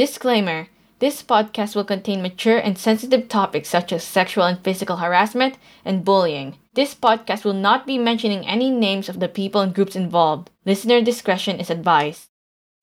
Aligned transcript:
Disclaimer 0.00 0.68
This 0.98 1.22
podcast 1.22 1.76
will 1.76 1.84
contain 1.84 2.22
mature 2.22 2.56
and 2.56 2.78
sensitive 2.78 3.28
topics 3.28 3.68
such 3.68 3.92
as 3.92 4.02
sexual 4.02 4.44
and 4.44 4.58
physical 4.64 4.96
harassment 4.96 5.58
and 5.84 6.06
bullying. 6.06 6.56
This 6.72 6.94
podcast 6.94 7.44
will 7.44 7.52
not 7.52 7.86
be 7.86 7.98
mentioning 7.98 8.46
any 8.46 8.70
names 8.70 9.10
of 9.10 9.20
the 9.20 9.28
people 9.28 9.60
and 9.60 9.74
groups 9.74 9.94
involved. 9.94 10.48
Listener 10.64 11.02
discretion 11.02 11.60
is 11.60 11.68
advised. 11.68 12.28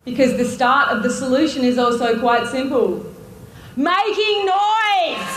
Because 0.06 0.38
the 0.38 0.46
start 0.46 0.90
of 0.90 1.02
the 1.02 1.10
solution 1.10 1.66
is 1.66 1.80
also 1.80 2.20
quite 2.20 2.46
simple 2.46 3.04
making 3.76 4.46
noise! 4.46 5.34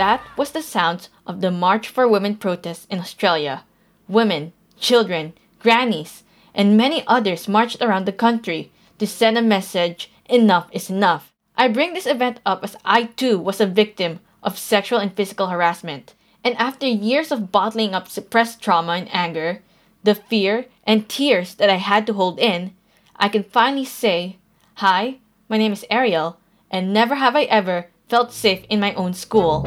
That 0.00 0.22
was 0.38 0.52
the 0.52 0.62
sounds 0.62 1.10
of 1.26 1.42
the 1.42 1.50
March 1.50 1.88
for 1.88 2.08
Women 2.08 2.36
protest 2.36 2.86
in 2.88 2.98
Australia. 2.98 3.64
Women, 4.08 4.54
children, 4.80 5.34
grannies, 5.58 6.22
and 6.54 6.76
many 6.76 7.04
others 7.06 7.48
marched 7.48 7.80
around 7.82 8.06
the 8.06 8.12
country 8.12 8.70
to 8.98 9.06
send 9.06 9.38
a 9.38 9.42
message 9.42 10.10
enough 10.28 10.68
is 10.72 10.90
enough. 10.90 11.32
I 11.56 11.68
bring 11.68 11.94
this 11.94 12.06
event 12.06 12.40
up 12.46 12.62
as 12.62 12.76
I 12.84 13.04
too 13.04 13.38
was 13.38 13.60
a 13.60 13.66
victim 13.66 14.20
of 14.42 14.58
sexual 14.58 14.98
and 14.98 15.12
physical 15.14 15.48
harassment. 15.48 16.14
And 16.44 16.56
after 16.56 16.86
years 16.86 17.32
of 17.32 17.50
bottling 17.50 17.94
up 17.94 18.08
suppressed 18.08 18.62
trauma 18.62 18.92
and 18.92 19.08
anger, 19.12 19.62
the 20.04 20.14
fear 20.14 20.66
and 20.84 21.08
tears 21.08 21.54
that 21.56 21.68
I 21.68 21.76
had 21.76 22.06
to 22.06 22.12
hold 22.12 22.38
in, 22.38 22.74
I 23.16 23.28
can 23.28 23.42
finally 23.42 23.84
say, 23.84 24.36
Hi, 24.76 25.18
my 25.48 25.58
name 25.58 25.72
is 25.72 25.84
Ariel, 25.90 26.38
and 26.70 26.92
never 26.92 27.16
have 27.16 27.34
I 27.34 27.44
ever 27.44 27.88
felt 28.08 28.32
safe 28.32 28.64
in 28.70 28.80
my 28.80 28.94
own 28.94 29.12
school. 29.12 29.64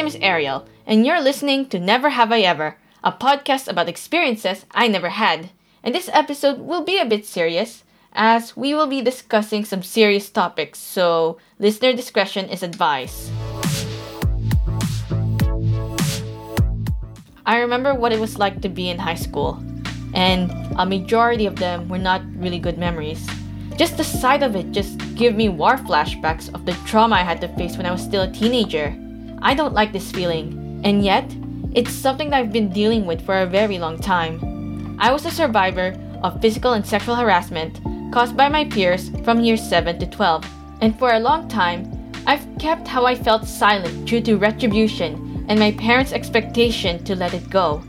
Name 0.00 0.06
is 0.06 0.16
Ariel, 0.22 0.66
and 0.86 1.04
you're 1.04 1.20
listening 1.20 1.68
to 1.68 1.78
Never 1.78 2.08
Have 2.08 2.32
I 2.32 2.40
Ever, 2.40 2.78
a 3.04 3.12
podcast 3.12 3.68
about 3.68 3.86
experiences 3.86 4.64
I 4.70 4.88
never 4.88 5.10
had. 5.10 5.50
And 5.82 5.94
this 5.94 6.08
episode 6.14 6.58
will 6.58 6.82
be 6.82 6.96
a 6.96 7.04
bit 7.04 7.26
serious, 7.26 7.84
as 8.14 8.56
we 8.56 8.72
will 8.72 8.86
be 8.86 9.02
discussing 9.02 9.62
some 9.62 9.82
serious 9.82 10.30
topics, 10.30 10.78
so 10.78 11.36
listener 11.58 11.92
discretion 11.92 12.48
is 12.48 12.62
advised. 12.62 13.30
I 17.44 17.58
remember 17.58 17.92
what 17.92 18.14
it 18.14 18.20
was 18.20 18.38
like 18.38 18.62
to 18.62 18.70
be 18.70 18.88
in 18.88 18.98
high 18.98 19.20
school, 19.20 19.62
and 20.14 20.50
a 20.78 20.86
majority 20.86 21.44
of 21.44 21.56
them 21.56 21.90
were 21.90 21.98
not 21.98 22.22
really 22.36 22.58
good 22.58 22.78
memories. 22.78 23.28
Just 23.76 23.98
the 23.98 24.04
sight 24.04 24.42
of 24.42 24.56
it 24.56 24.72
just 24.72 24.96
give 25.14 25.34
me 25.34 25.50
war 25.50 25.76
flashbacks 25.76 26.48
of 26.54 26.64
the 26.64 26.72
trauma 26.86 27.16
I 27.16 27.22
had 27.22 27.42
to 27.42 27.48
face 27.48 27.76
when 27.76 27.84
I 27.84 27.92
was 27.92 28.00
still 28.02 28.22
a 28.22 28.32
teenager. 28.32 28.96
I 29.42 29.54
don't 29.54 29.72
like 29.72 29.92
this 29.92 30.12
feeling, 30.12 30.80
and 30.84 31.02
yet, 31.02 31.24
it's 31.72 31.92
something 31.92 32.30
that 32.30 32.36
I've 32.38 32.52
been 32.52 32.68
dealing 32.68 33.06
with 33.06 33.24
for 33.24 33.40
a 33.40 33.46
very 33.46 33.78
long 33.78 33.98
time. 33.98 34.96
I 34.98 35.12
was 35.12 35.24
a 35.24 35.30
survivor 35.30 35.96
of 36.22 36.42
physical 36.42 36.74
and 36.74 36.84
sexual 36.84 37.14
harassment 37.14 37.80
caused 38.12 38.36
by 38.36 38.48
my 38.48 38.64
peers 38.66 39.10
from 39.24 39.40
years 39.40 39.62
7 39.62 39.98
to 39.98 40.06
12, 40.06 40.44
and 40.82 40.98
for 40.98 41.14
a 41.14 41.20
long 41.20 41.48
time, 41.48 42.12
I've 42.26 42.46
kept 42.58 42.86
how 42.86 43.06
I 43.06 43.14
felt 43.14 43.46
silent 43.46 44.06
due 44.06 44.20
to 44.22 44.36
retribution 44.36 45.46
and 45.48 45.58
my 45.58 45.72
parents' 45.72 46.12
expectation 46.12 47.02
to 47.04 47.16
let 47.16 47.32
it 47.32 47.48
go. 47.48 47.82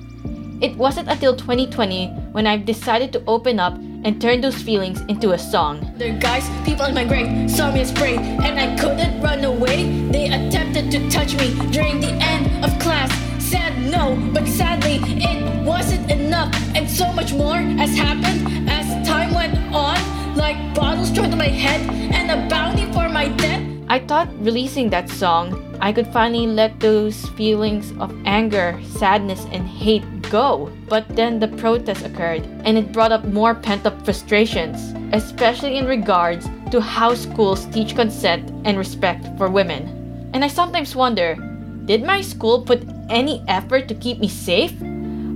It 0.61 0.77
wasn't 0.77 1.09
until 1.09 1.35
2020 1.35 2.07
when 2.31 2.47
I've 2.47 2.65
decided 2.65 3.11
to 3.13 3.23
open 3.27 3.59
up 3.59 3.77
and 4.03 4.21
turn 4.21 4.41
those 4.41 4.61
feelings 4.61 5.01
into 5.07 5.31
a 5.31 5.37
song. 5.37 5.93
The 5.97 6.11
guys, 6.11 6.49
people 6.65 6.85
in 6.85 6.93
my 6.93 7.05
grade 7.05 7.49
saw 7.49 7.71
me 7.71 7.81
as 7.81 7.91
prey, 7.91 8.17
and 8.17 8.59
I 8.59 8.75
couldn't 8.77 9.21
run 9.21 9.43
away. 9.43 10.09
They 10.09 10.27
attempted 10.27 10.91
to 10.91 11.09
touch 11.09 11.35
me 11.35 11.53
during 11.71 11.99
the 11.99 12.11
end 12.21 12.65
of 12.65 12.77
class. 12.79 13.11
Said 13.43 13.77
no, 13.91 14.15
but 14.33 14.47
sadly 14.47 14.99
it 15.03 15.65
wasn't 15.65 16.09
enough, 16.09 16.53
and 16.75 16.89
so 16.89 17.11
much 17.13 17.33
more 17.33 17.57
has 17.57 17.95
happened 17.95 18.69
as 18.69 19.07
time 19.07 19.33
went 19.33 19.57
on. 19.73 19.97
Like 20.35 20.57
bottles 20.73 21.11
thrown 21.11 21.29
to 21.31 21.35
my 21.35 21.49
head 21.49 21.81
and 22.13 22.31
a 22.31 22.47
bounty 22.49 22.85
for 22.93 23.09
my 23.09 23.27
death. 23.27 23.61
I 23.89 23.99
thought 23.99 24.29
releasing 24.39 24.89
that 24.91 25.09
song, 25.09 25.59
I 25.81 25.91
could 25.91 26.07
finally 26.07 26.47
let 26.47 26.79
those 26.79 27.27
feelings 27.35 27.91
of 27.99 28.15
anger, 28.25 28.79
sadness, 28.85 29.45
and 29.51 29.67
hate 29.67 30.03
go. 30.31 30.71
But 30.87 31.05
then 31.09 31.39
the 31.39 31.49
protest 31.59 32.05
occurred, 32.05 32.47
and 32.63 32.77
it 32.77 32.91
brought 32.91 33.11
up 33.11 33.25
more 33.25 33.53
pent 33.53 33.85
up 33.85 34.03
frustrations, 34.05 34.95
especially 35.13 35.77
in 35.77 35.85
regards 35.85 36.49
to 36.71 36.79
how 36.79 37.13
schools 37.13 37.67
teach 37.67 37.95
consent 37.95 38.49
and 38.65 38.77
respect 38.77 39.27
for 39.37 39.51
women. 39.51 40.31
And 40.33 40.43
I 40.43 40.47
sometimes 40.47 40.95
wonder 40.95 41.35
did 41.85 42.03
my 42.03 42.21
school 42.21 42.63
put 42.63 42.87
any 43.09 43.43
effort 43.47 43.89
to 43.89 43.95
keep 43.95 44.19
me 44.19 44.29
safe? 44.29 44.73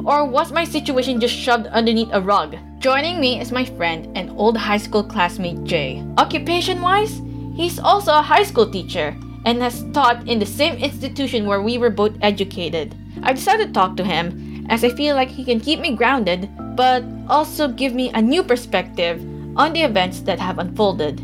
Or 0.05 0.23
was 0.23 0.53
my 0.53 0.63
situation 0.63 1.19
just 1.19 1.35
shoved 1.35 1.67
underneath 1.67 2.13
a 2.13 2.21
rug? 2.21 2.55
Joining 2.79 3.19
me 3.19 3.41
is 3.41 3.51
my 3.51 3.65
friend 3.65 4.15
and 4.15 4.29
old 4.37 4.55
high 4.55 4.77
school 4.77 5.03
classmate 5.03 5.63
Jay. 5.63 6.05
Occupation 6.17 6.81
wise, 6.81 7.19
he's 7.55 7.79
also 7.79 8.13
a 8.13 8.21
high 8.21 8.43
school 8.43 8.69
teacher 8.69 9.17
and 9.45 9.61
has 9.61 9.83
taught 9.91 10.27
in 10.29 10.39
the 10.39 10.45
same 10.45 10.75
institution 10.75 11.45
where 11.45 11.61
we 11.61 11.77
were 11.77 11.89
both 11.89 12.13
educated. 12.21 12.95
I 13.23 13.33
decided 13.33 13.67
to 13.67 13.73
talk 13.73 13.97
to 13.97 14.05
him 14.05 14.54
as 14.69 14.83
I 14.83 14.89
feel 14.89 15.15
like 15.15 15.29
he 15.29 15.43
can 15.43 15.59
keep 15.59 15.79
me 15.79 15.95
grounded 15.95 16.49
but 16.75 17.03
also 17.29 17.67
give 17.67 17.93
me 17.93 18.11
a 18.13 18.21
new 18.21 18.43
perspective 18.43 19.21
on 19.55 19.73
the 19.73 19.81
events 19.81 20.21
that 20.21 20.39
have 20.39 20.59
unfolded. 20.59 21.19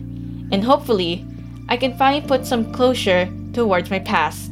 And 0.52 0.64
hopefully, 0.64 1.26
I 1.68 1.78
can 1.78 1.98
finally 1.98 2.26
put 2.26 2.46
some 2.46 2.72
closure 2.72 3.30
towards 3.54 3.90
my 3.90 4.00
past. 4.00 4.52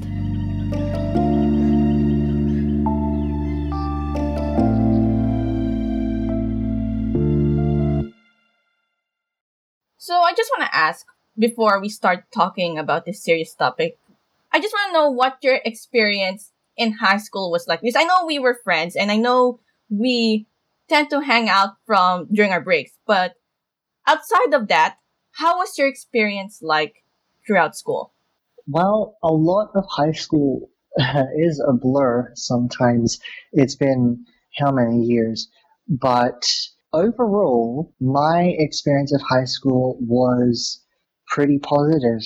So 9.98 10.16
I 10.16 10.34
just 10.36 10.52
want 10.58 10.70
to 10.70 10.76
ask 10.76 11.06
before 11.38 11.80
we 11.80 11.88
start 11.88 12.26
talking 12.34 12.78
about 12.78 13.06
this 13.06 13.24
serious 13.24 13.54
topic, 13.54 13.98
I 14.52 14.60
just 14.60 14.74
want 14.74 14.90
to 14.90 14.94
know 14.94 15.10
what 15.10 15.38
your 15.42 15.60
experience 15.64 16.52
in 16.80 16.94
high 16.94 17.18
school 17.18 17.52
was 17.52 17.68
like. 17.68 17.82
Because 17.82 17.98
I 17.98 18.06
know 18.06 18.26
we 18.26 18.40
were 18.40 18.58
friends 18.64 18.96
and 18.96 19.12
I 19.12 19.18
know 19.18 19.60
we 19.90 20.48
tend 20.88 21.12
to 21.12 21.20
hang 21.20 21.50
out 21.50 21.76
from 21.86 22.28
during 22.34 22.52
our 22.52 22.62
breaks, 22.62 22.92
but 23.06 23.34
outside 24.08 24.54
of 24.54 24.70
that, 24.70 24.96
how 25.34 25.58
was 25.58 25.78
your 25.78 25.88
experience 25.88 26.60
like 26.64 27.04
throughout 27.46 27.76
school? 27.76 28.14
Well, 28.68 29.18
a 29.22 29.32
lot 29.32 29.70
of 29.76 29.86
high 29.88 30.14
school 30.14 30.72
is 31.38 31.64
a 31.68 31.74
blur 31.74 32.32
sometimes. 32.36 33.20
It's 33.52 33.76
been 33.76 34.26
how 34.58 34.72
many 34.72 35.04
years? 35.04 35.50
But 35.88 36.46
overall, 36.94 37.94
my 38.00 38.56
experience 38.58 39.14
of 39.14 39.22
high 39.22 39.46
school 39.46 39.98
was 40.02 40.84
pretty 41.28 41.60
positive. 41.60 42.22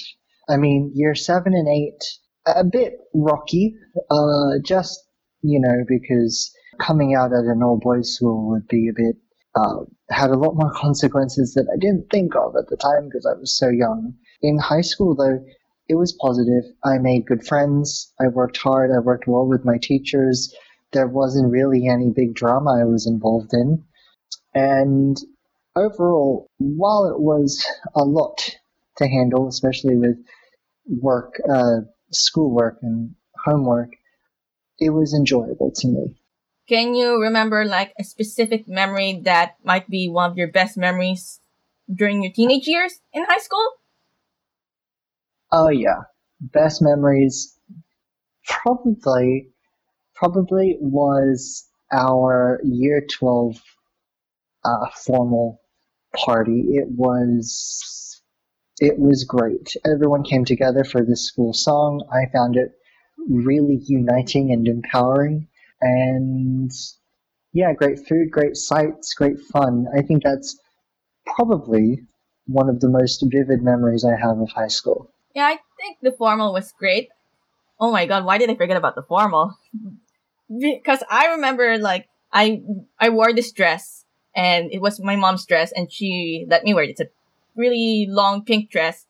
I 0.47 0.57
mean, 0.57 0.91
year 0.93 1.15
seven 1.15 1.53
and 1.53 1.67
eight, 1.67 2.01
a 2.45 2.63
bit 2.63 2.97
rocky, 3.13 3.75
uh, 4.09 4.59
just, 4.63 4.99
you 5.41 5.59
know, 5.59 5.83
because 5.87 6.53
coming 6.79 7.15
out 7.15 7.31
at 7.33 7.45
an 7.45 7.61
all 7.63 7.79
boys 7.81 8.15
school 8.15 8.49
would 8.49 8.67
be 8.67 8.89
a 8.89 8.93
bit, 8.93 9.15
uh, 9.55 9.85
had 10.09 10.29
a 10.29 10.37
lot 10.37 10.55
more 10.55 10.71
consequences 10.75 11.53
that 11.53 11.67
I 11.73 11.77
didn't 11.77 12.09
think 12.09 12.35
of 12.35 12.55
at 12.55 12.67
the 12.69 12.77
time 12.77 13.05
because 13.05 13.25
I 13.25 13.39
was 13.39 13.57
so 13.57 13.69
young. 13.69 14.15
In 14.41 14.57
high 14.57 14.81
school, 14.81 15.15
though, 15.15 15.43
it 15.89 15.95
was 15.95 16.13
positive. 16.13 16.63
I 16.83 16.97
made 16.97 17.25
good 17.25 17.45
friends. 17.45 18.13
I 18.19 18.27
worked 18.27 18.57
hard. 18.57 18.91
I 18.91 18.99
worked 18.99 19.27
well 19.27 19.47
with 19.47 19.65
my 19.65 19.77
teachers. 19.81 20.53
There 20.91 21.07
wasn't 21.07 21.51
really 21.51 21.87
any 21.87 22.11
big 22.11 22.35
drama 22.35 22.79
I 22.79 22.85
was 22.85 23.07
involved 23.07 23.53
in. 23.53 23.83
And 24.53 25.17
overall, 25.75 26.47
while 26.57 27.05
it 27.05 27.19
was 27.19 27.65
a 27.95 28.03
lot 28.03 28.57
to 28.97 29.07
handle, 29.07 29.47
especially 29.47 29.97
with 29.97 30.17
work, 30.87 31.39
uh, 31.49 31.81
schoolwork 32.15 32.79
and 32.81 33.15
homework, 33.43 33.89
it 34.79 34.89
was 34.89 35.13
enjoyable 35.13 35.71
to 35.75 35.87
me. 35.87 36.15
Can 36.67 36.95
you 36.95 37.21
remember 37.21 37.65
like 37.65 37.93
a 37.99 38.03
specific 38.03 38.67
memory 38.67 39.21
that 39.25 39.57
might 39.63 39.89
be 39.89 40.07
one 40.07 40.31
of 40.31 40.37
your 40.37 40.47
best 40.47 40.77
memories 40.77 41.41
during 41.93 42.23
your 42.23 42.31
teenage 42.31 42.67
years 42.67 42.99
in 43.11 43.25
high 43.25 43.39
school? 43.39 43.67
Oh 45.51 45.69
yeah, 45.69 46.03
best 46.39 46.81
memories 46.81 47.57
probably 48.45 49.49
probably 50.15 50.77
was 50.79 51.67
our 51.91 52.59
year 52.63 53.05
12 53.19 53.61
uh, 54.63 54.89
formal 54.95 55.61
party. 56.15 56.65
It 56.69 56.87
was 56.89 58.02
it 58.79 58.97
was 58.99 59.23
great. 59.23 59.75
Everyone 59.85 60.23
came 60.23 60.45
together 60.45 60.83
for 60.83 61.03
this 61.03 61.27
school 61.27 61.53
song. 61.53 62.05
I 62.11 62.31
found 62.31 62.55
it 62.55 62.71
really 63.29 63.79
uniting 63.83 64.51
and 64.51 64.67
empowering. 64.67 65.47
And 65.81 66.71
yeah, 67.51 67.73
great 67.73 67.99
food, 68.07 68.31
great 68.31 68.55
sights, 68.55 69.13
great 69.13 69.39
fun. 69.39 69.85
I 69.95 70.01
think 70.01 70.23
that's 70.23 70.57
probably 71.25 71.99
one 72.45 72.69
of 72.69 72.79
the 72.79 72.89
most 72.89 73.23
vivid 73.29 73.61
memories 73.61 74.05
I 74.05 74.19
have 74.19 74.39
of 74.39 74.49
high 74.49 74.67
school. 74.67 75.11
Yeah, 75.35 75.45
I 75.45 75.59
think 75.79 75.97
the 76.01 76.11
formal 76.11 76.53
was 76.53 76.73
great. 76.77 77.09
Oh 77.79 77.91
my 77.91 78.05
god, 78.05 78.25
why 78.25 78.37
did 78.37 78.49
I 78.49 78.55
forget 78.55 78.77
about 78.77 78.95
the 78.95 79.03
formal? 79.03 79.55
Because 80.59 81.01
I 81.09 81.27
remember 81.33 81.79
like 81.79 82.07
I 82.31 82.61
I 82.99 83.09
wore 83.09 83.33
this 83.33 83.51
dress 83.53 84.05
and 84.35 84.71
it 84.71 84.81
was 84.81 84.99
my 84.99 85.15
mom's 85.15 85.45
dress 85.47 85.71
and 85.71 85.91
she 85.91 86.45
let 86.47 86.63
me 86.63 86.73
wear 86.73 86.83
it. 86.83 86.91
It's 86.91 87.01
a 87.01 87.07
really 87.55 88.07
long 88.09 88.43
pink 88.43 88.71
dress. 88.71 89.05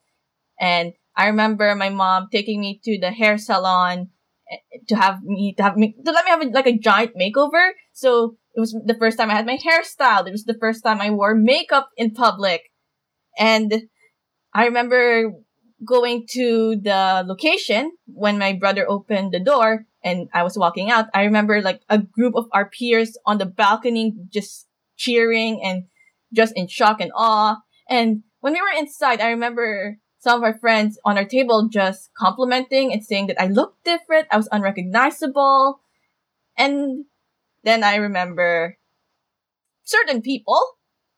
And 0.60 0.92
I 1.16 1.26
remember 1.26 1.74
my 1.74 1.90
mom 1.90 2.28
taking 2.30 2.60
me 2.60 2.80
to 2.84 2.98
the 3.00 3.10
hair 3.10 3.38
salon 3.38 4.10
eh, 4.50 4.78
to 4.88 4.96
have 4.96 5.22
me 5.22 5.54
to 5.56 5.62
have 5.62 5.76
me 5.76 5.94
to 6.04 6.12
let 6.12 6.24
me 6.24 6.30
have 6.30 6.42
a, 6.42 6.46
like 6.46 6.66
a 6.66 6.78
giant 6.78 7.12
makeover. 7.16 7.70
So 7.92 8.36
it 8.54 8.60
was 8.60 8.76
the 8.84 8.94
first 8.94 9.18
time 9.18 9.30
I 9.30 9.34
had 9.34 9.46
my 9.46 9.58
hair 9.62 9.82
styled. 9.84 10.28
It 10.28 10.32
was 10.32 10.44
the 10.44 10.58
first 10.60 10.82
time 10.82 11.00
I 11.00 11.10
wore 11.10 11.34
makeup 11.34 11.90
in 11.96 12.12
public. 12.12 12.62
And 13.38 13.82
I 14.52 14.66
remember 14.66 15.32
going 15.84 16.26
to 16.30 16.76
the 16.76 17.24
location 17.26 17.92
when 18.06 18.38
my 18.38 18.52
brother 18.52 18.88
opened 18.88 19.32
the 19.32 19.40
door 19.40 19.86
and 20.02 20.28
I 20.32 20.42
was 20.42 20.56
walking 20.56 20.90
out. 20.90 21.06
I 21.14 21.24
remember 21.24 21.60
like 21.60 21.80
a 21.88 21.98
group 21.98 22.34
of 22.36 22.46
our 22.52 22.68
peers 22.70 23.16
on 23.26 23.38
the 23.38 23.46
balcony 23.46 24.14
just 24.32 24.66
cheering 24.96 25.60
and 25.64 25.84
just 26.32 26.52
in 26.56 26.68
shock 26.68 27.00
and 27.00 27.10
awe. 27.14 27.56
And 27.88 28.22
when 28.44 28.52
we 28.52 28.60
were 28.60 28.78
inside, 28.78 29.22
I 29.22 29.30
remember 29.30 29.96
some 30.18 30.36
of 30.36 30.42
our 30.44 30.58
friends 30.58 30.98
on 31.02 31.16
our 31.16 31.24
table 31.24 31.66
just 31.66 32.10
complimenting 32.12 32.92
and 32.92 33.02
saying 33.02 33.28
that 33.28 33.40
I 33.40 33.46
looked 33.46 33.84
different, 33.84 34.28
I 34.30 34.36
was 34.36 34.50
unrecognizable. 34.52 35.80
And 36.54 37.06
then 37.62 37.82
I 37.82 37.96
remember 37.96 38.76
certain 39.82 40.20
people 40.20 40.60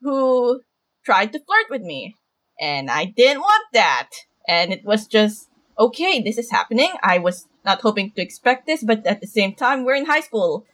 who 0.02 0.60
tried 1.04 1.32
to 1.32 1.40
flirt 1.40 1.66
with 1.68 1.82
me. 1.82 2.14
And 2.60 2.88
I 2.88 3.06
didn't 3.06 3.40
want 3.40 3.64
that. 3.72 4.10
And 4.46 4.72
it 4.72 4.84
was 4.84 5.08
just, 5.08 5.48
okay, 5.76 6.22
this 6.22 6.38
is 6.38 6.52
happening. 6.52 6.92
I 7.02 7.18
was 7.18 7.48
not 7.64 7.80
hoping 7.80 8.12
to 8.12 8.22
expect 8.22 8.66
this, 8.66 8.84
but 8.84 9.04
at 9.04 9.20
the 9.20 9.26
same 9.26 9.56
time, 9.56 9.84
we're 9.84 9.96
in 9.96 10.06
high 10.06 10.20
school. 10.20 10.64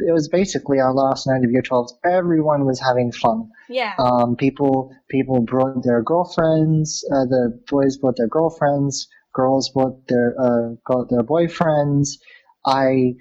It 0.00 0.12
was 0.12 0.28
basically 0.28 0.80
our 0.80 0.92
last 0.92 1.26
night 1.26 1.44
of 1.44 1.50
year 1.50 1.62
12. 1.62 1.90
Everyone 2.04 2.64
was 2.64 2.80
having 2.80 3.12
fun. 3.12 3.50
Yeah. 3.68 3.94
Um, 3.98 4.36
people 4.36 4.90
people 5.08 5.40
brought 5.42 5.82
their 5.84 6.02
girlfriends. 6.02 7.04
Uh, 7.10 7.24
the 7.26 7.60
boys 7.68 7.96
brought 7.96 8.16
their 8.16 8.28
girlfriends. 8.28 9.08
Girls 9.32 9.70
brought 9.70 10.06
their 10.08 10.34
uh, 10.38 10.74
got 10.86 11.10
their 11.10 11.22
boyfriends. 11.22 12.18
I 12.66 13.14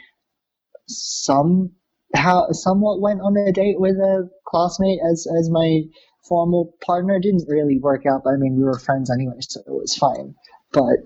some 0.87 1.71
how 2.15 2.51
somewhat 2.51 3.01
went 3.01 3.21
on 3.21 3.35
a 3.37 3.51
date 3.51 3.79
with 3.79 3.95
a 3.95 4.29
classmate 4.47 4.99
as 5.11 5.27
as 5.39 5.49
my 5.49 5.81
formal 6.27 6.75
partner. 6.85 7.19
Didn't 7.19 7.45
really 7.47 7.79
work 7.79 8.05
out, 8.05 8.21
but 8.23 8.33
I 8.33 8.37
mean 8.37 8.55
we 8.55 8.63
were 8.63 8.79
friends 8.79 9.09
anyway, 9.09 9.37
so 9.39 9.61
it 9.61 9.71
was 9.71 9.95
fine. 9.95 10.35
But 10.71 10.97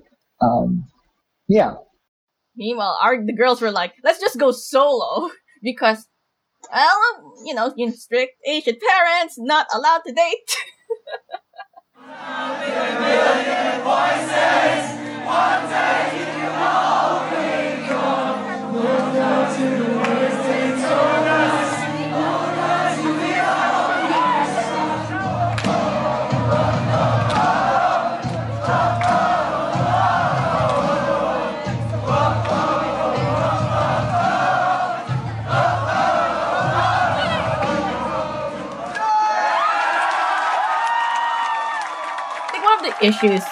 um, 0.41 0.87
yeah. 1.47 1.75
Meanwhile, 2.57 2.97
our 3.01 3.23
the 3.23 3.33
girls 3.33 3.61
were 3.61 3.71
like, 3.71 3.93
"Let's 4.03 4.19
just 4.19 4.37
go 4.37 4.51
solo," 4.51 5.29
because, 5.63 6.07
well, 6.71 7.33
you 7.45 7.53
know, 7.53 7.73
you 7.77 7.87
know, 7.87 7.93
strict 7.93 8.33
Asian 8.45 8.77
parents 8.89 9.35
not 9.37 9.67
allowed 9.73 10.01
to 10.07 10.13
date. 10.13 10.57
issues 43.01 43.43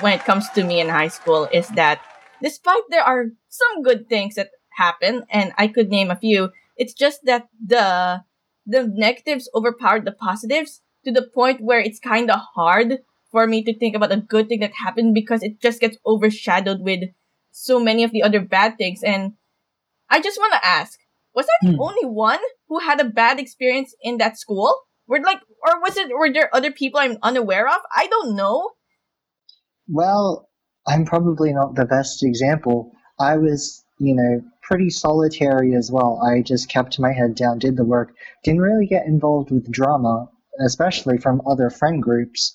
when 0.00 0.12
it 0.12 0.24
comes 0.24 0.48
to 0.50 0.64
me 0.64 0.80
in 0.80 0.88
high 0.88 1.08
school 1.08 1.48
is 1.52 1.68
that 1.70 2.00
despite 2.42 2.82
there 2.90 3.02
are 3.02 3.26
some 3.48 3.82
good 3.82 4.08
things 4.08 4.34
that 4.36 4.50
happen, 4.76 5.24
and 5.30 5.52
I 5.58 5.68
could 5.68 5.88
name 5.88 6.10
a 6.10 6.16
few, 6.16 6.50
it's 6.76 6.94
just 6.94 7.20
that 7.24 7.48
the 7.64 8.22
the 8.66 8.86
negatives 8.86 9.48
overpowered 9.54 10.04
the 10.04 10.12
positives 10.12 10.82
to 11.04 11.10
the 11.12 11.26
point 11.34 11.60
where 11.60 11.80
it's 11.80 11.98
kind 11.98 12.30
of 12.30 12.38
hard 12.54 12.98
for 13.30 13.46
me 13.46 13.62
to 13.64 13.76
think 13.76 13.96
about 13.96 14.12
a 14.12 14.18
good 14.18 14.48
thing 14.48 14.60
that 14.60 14.72
happened 14.74 15.14
because 15.14 15.42
it 15.42 15.60
just 15.60 15.80
gets 15.80 15.96
overshadowed 16.04 16.80
with 16.82 17.00
so 17.50 17.80
many 17.80 18.04
of 18.04 18.12
the 18.12 18.22
other 18.22 18.40
bad 18.40 18.76
things. 18.76 19.02
And 19.02 19.32
I 20.10 20.20
just 20.20 20.38
want 20.38 20.52
to 20.52 20.66
ask, 20.66 20.98
was 21.34 21.46
I 21.46 21.66
the 21.66 21.76
Hmm. 21.76 21.80
only 21.80 22.04
one 22.06 22.40
who 22.68 22.78
had 22.80 23.00
a 23.00 23.04
bad 23.04 23.38
experience 23.38 23.94
in 24.02 24.18
that 24.18 24.38
school? 24.38 24.74
Were 25.06 25.20
like, 25.20 25.40
or 25.66 25.80
was 25.80 25.96
it? 25.96 26.10
Were 26.10 26.32
there 26.32 26.54
other 26.54 26.70
people 26.70 27.00
I'm 27.00 27.16
unaware 27.22 27.66
of? 27.66 27.78
I 27.94 28.06
don't 28.08 28.36
know. 28.36 28.70
Well, 29.88 30.48
I'm 30.86 31.04
probably 31.04 31.52
not 31.52 31.74
the 31.74 31.84
best 31.84 32.22
example. 32.22 32.92
I 33.18 33.36
was, 33.36 33.84
you 33.98 34.14
know, 34.14 34.42
pretty 34.62 34.90
solitary 34.90 35.74
as 35.74 35.90
well. 35.90 36.20
I 36.22 36.42
just 36.42 36.68
kept 36.68 37.00
my 37.00 37.12
head 37.12 37.34
down, 37.34 37.58
did 37.58 37.76
the 37.76 37.84
work, 37.84 38.14
didn't 38.44 38.60
really 38.60 38.86
get 38.86 39.06
involved 39.06 39.50
with 39.50 39.70
drama, 39.70 40.28
especially 40.60 41.18
from 41.18 41.42
other 41.46 41.70
friend 41.70 42.02
groups. 42.02 42.54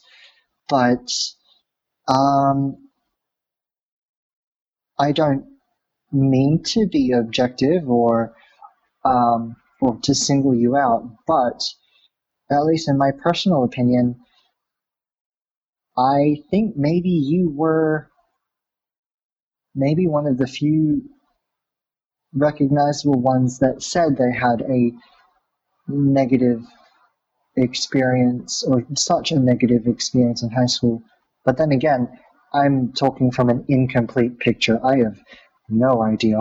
But 0.69 1.11
um, 2.07 2.77
I 4.99 5.11
don't 5.11 5.45
mean 6.11 6.61
to 6.63 6.87
be 6.87 7.11
objective 7.11 7.89
or 7.89 8.35
um, 9.03 9.55
or 9.81 9.97
to 10.03 10.15
single 10.15 10.55
you 10.55 10.77
out, 10.77 11.03
but 11.27 11.63
at 12.49 12.63
least 12.65 12.87
in 12.87 12.97
my 12.97 13.11
personal 13.11 13.63
opinion, 13.63 14.19
I 15.97 16.41
think 16.49 16.75
maybe 16.75 17.09
you 17.09 17.51
were 17.55 18.09
maybe 19.75 20.07
one 20.07 20.27
of 20.27 20.37
the 20.37 20.47
few 20.47 21.03
recognizable 22.33 23.19
ones 23.19 23.59
that 23.59 23.83
said 23.83 24.17
they 24.17 24.31
had 24.31 24.61
a 24.61 24.91
negative 25.87 26.63
experience 27.55 28.63
or 28.63 28.83
such 28.95 29.31
a 29.31 29.39
negative 29.39 29.87
experience 29.87 30.41
in 30.41 30.49
high 30.49 30.65
school. 30.65 31.03
But 31.45 31.57
then 31.57 31.71
again, 31.71 32.09
I'm 32.53 32.93
talking 32.93 33.31
from 33.31 33.49
an 33.49 33.65
incomplete 33.67 34.39
picture. 34.39 34.79
I 34.83 34.97
have 34.97 35.19
no 35.69 36.01
idea. 36.01 36.39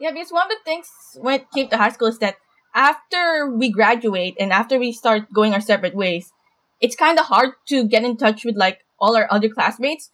Yeah, 0.00 0.12
because 0.12 0.30
one 0.30 0.46
of 0.46 0.50
the 0.50 0.64
things 0.64 0.88
when 1.16 1.40
it 1.40 1.50
came 1.54 1.68
to 1.68 1.76
high 1.76 1.90
school 1.90 2.08
is 2.08 2.18
that 2.18 2.36
after 2.74 3.50
we 3.50 3.70
graduate 3.70 4.34
and 4.38 4.52
after 4.52 4.78
we 4.78 4.92
start 4.92 5.32
going 5.32 5.52
our 5.54 5.60
separate 5.60 5.94
ways, 5.94 6.32
it's 6.80 6.96
kind 6.96 7.18
of 7.18 7.26
hard 7.26 7.50
to 7.68 7.86
get 7.86 8.04
in 8.04 8.16
touch 8.16 8.44
with 8.44 8.56
like 8.56 8.80
all 8.98 9.16
our 9.16 9.28
other 9.30 9.48
classmates. 9.48 10.10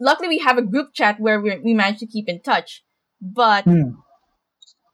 Luckily, 0.00 0.28
we 0.28 0.38
have 0.38 0.58
a 0.58 0.62
group 0.62 0.92
chat 0.94 1.20
where 1.20 1.40
we 1.40 1.56
we 1.58 1.74
manage 1.74 2.00
to 2.00 2.06
keep 2.06 2.28
in 2.28 2.40
touch, 2.40 2.82
but 3.20 3.64
Hmm. 3.64 3.90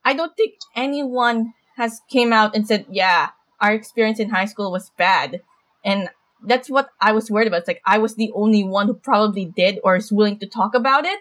I 0.04 0.12
don't 0.14 0.36
think 0.36 0.54
anyone 0.76 1.54
has 1.76 2.00
came 2.10 2.32
out 2.32 2.54
and 2.54 2.66
said, 2.66 2.86
"Yeah, 2.90 3.30
our 3.60 3.72
experience 3.72 4.20
in 4.20 4.30
high 4.30 4.44
school 4.44 4.70
was 4.70 4.90
bad," 4.98 5.40
and 5.84 6.10
that's 6.46 6.68
what 6.68 6.90
I 7.00 7.12
was 7.12 7.30
worried 7.30 7.48
about. 7.48 7.60
It's 7.60 7.68
like 7.68 7.82
I 7.86 7.98
was 7.98 8.14
the 8.16 8.30
only 8.34 8.62
one 8.62 8.86
who 8.86 8.94
probably 8.94 9.46
did 9.46 9.80
or 9.82 9.96
is 9.96 10.12
willing 10.12 10.38
to 10.40 10.46
talk 10.46 10.74
about 10.74 11.06
it, 11.06 11.20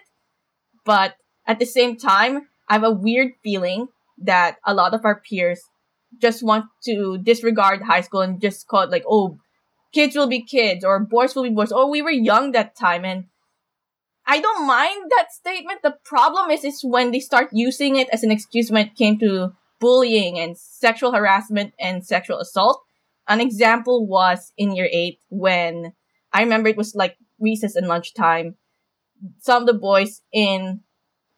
but 0.84 1.16
at 1.46 1.58
the 1.58 1.66
same 1.66 1.96
time, 1.96 2.48
I 2.68 2.74
have 2.74 2.84
a 2.84 2.90
weird 2.90 3.32
feeling 3.42 3.88
that 4.18 4.58
a 4.66 4.74
lot 4.74 4.94
of 4.94 5.04
our 5.04 5.20
peers 5.20 5.60
just 6.20 6.42
want 6.42 6.66
to 6.84 7.18
disregard 7.18 7.82
high 7.82 8.00
school 8.02 8.20
and 8.20 8.40
just 8.40 8.68
call 8.68 8.82
it 8.82 8.90
like, 8.90 9.04
"Oh, 9.08 9.38
kids 9.94 10.16
will 10.16 10.26
be 10.26 10.42
kids," 10.42 10.84
or 10.84 10.98
"Boys 11.00 11.34
will 11.34 11.44
be 11.44 11.50
boys." 11.50 11.72
Oh, 11.72 11.88
we 11.88 12.02
were 12.02 12.10
young 12.10 12.52
that 12.52 12.76
time, 12.76 13.04
and 13.04 13.26
I 14.26 14.40
don't 14.40 14.66
mind 14.66 15.10
that 15.10 15.32
statement. 15.32 15.80
The 15.82 15.96
problem 16.04 16.50
is, 16.50 16.64
is 16.64 16.80
when 16.82 17.12
they 17.12 17.20
start 17.20 17.48
using 17.52 17.96
it 17.96 18.08
as 18.10 18.22
an 18.22 18.30
excuse 18.30 18.70
when 18.70 18.86
it 18.86 18.96
came 18.96 19.18
to 19.20 19.52
bullying 19.80 20.38
and 20.38 20.56
sexual 20.56 21.12
harassment 21.12 21.74
and 21.78 22.06
sexual 22.06 22.38
assault. 22.38 22.82
An 23.28 23.40
example 23.40 24.06
was 24.06 24.52
in 24.56 24.74
year 24.74 24.88
eight 24.92 25.20
when 25.28 25.92
I 26.32 26.42
remember 26.42 26.68
it 26.68 26.76
was 26.76 26.94
like 26.94 27.16
recess 27.38 27.76
and 27.76 27.86
lunchtime. 27.86 28.56
Some 29.38 29.62
of 29.62 29.66
the 29.66 29.78
boys 29.78 30.22
in 30.32 30.80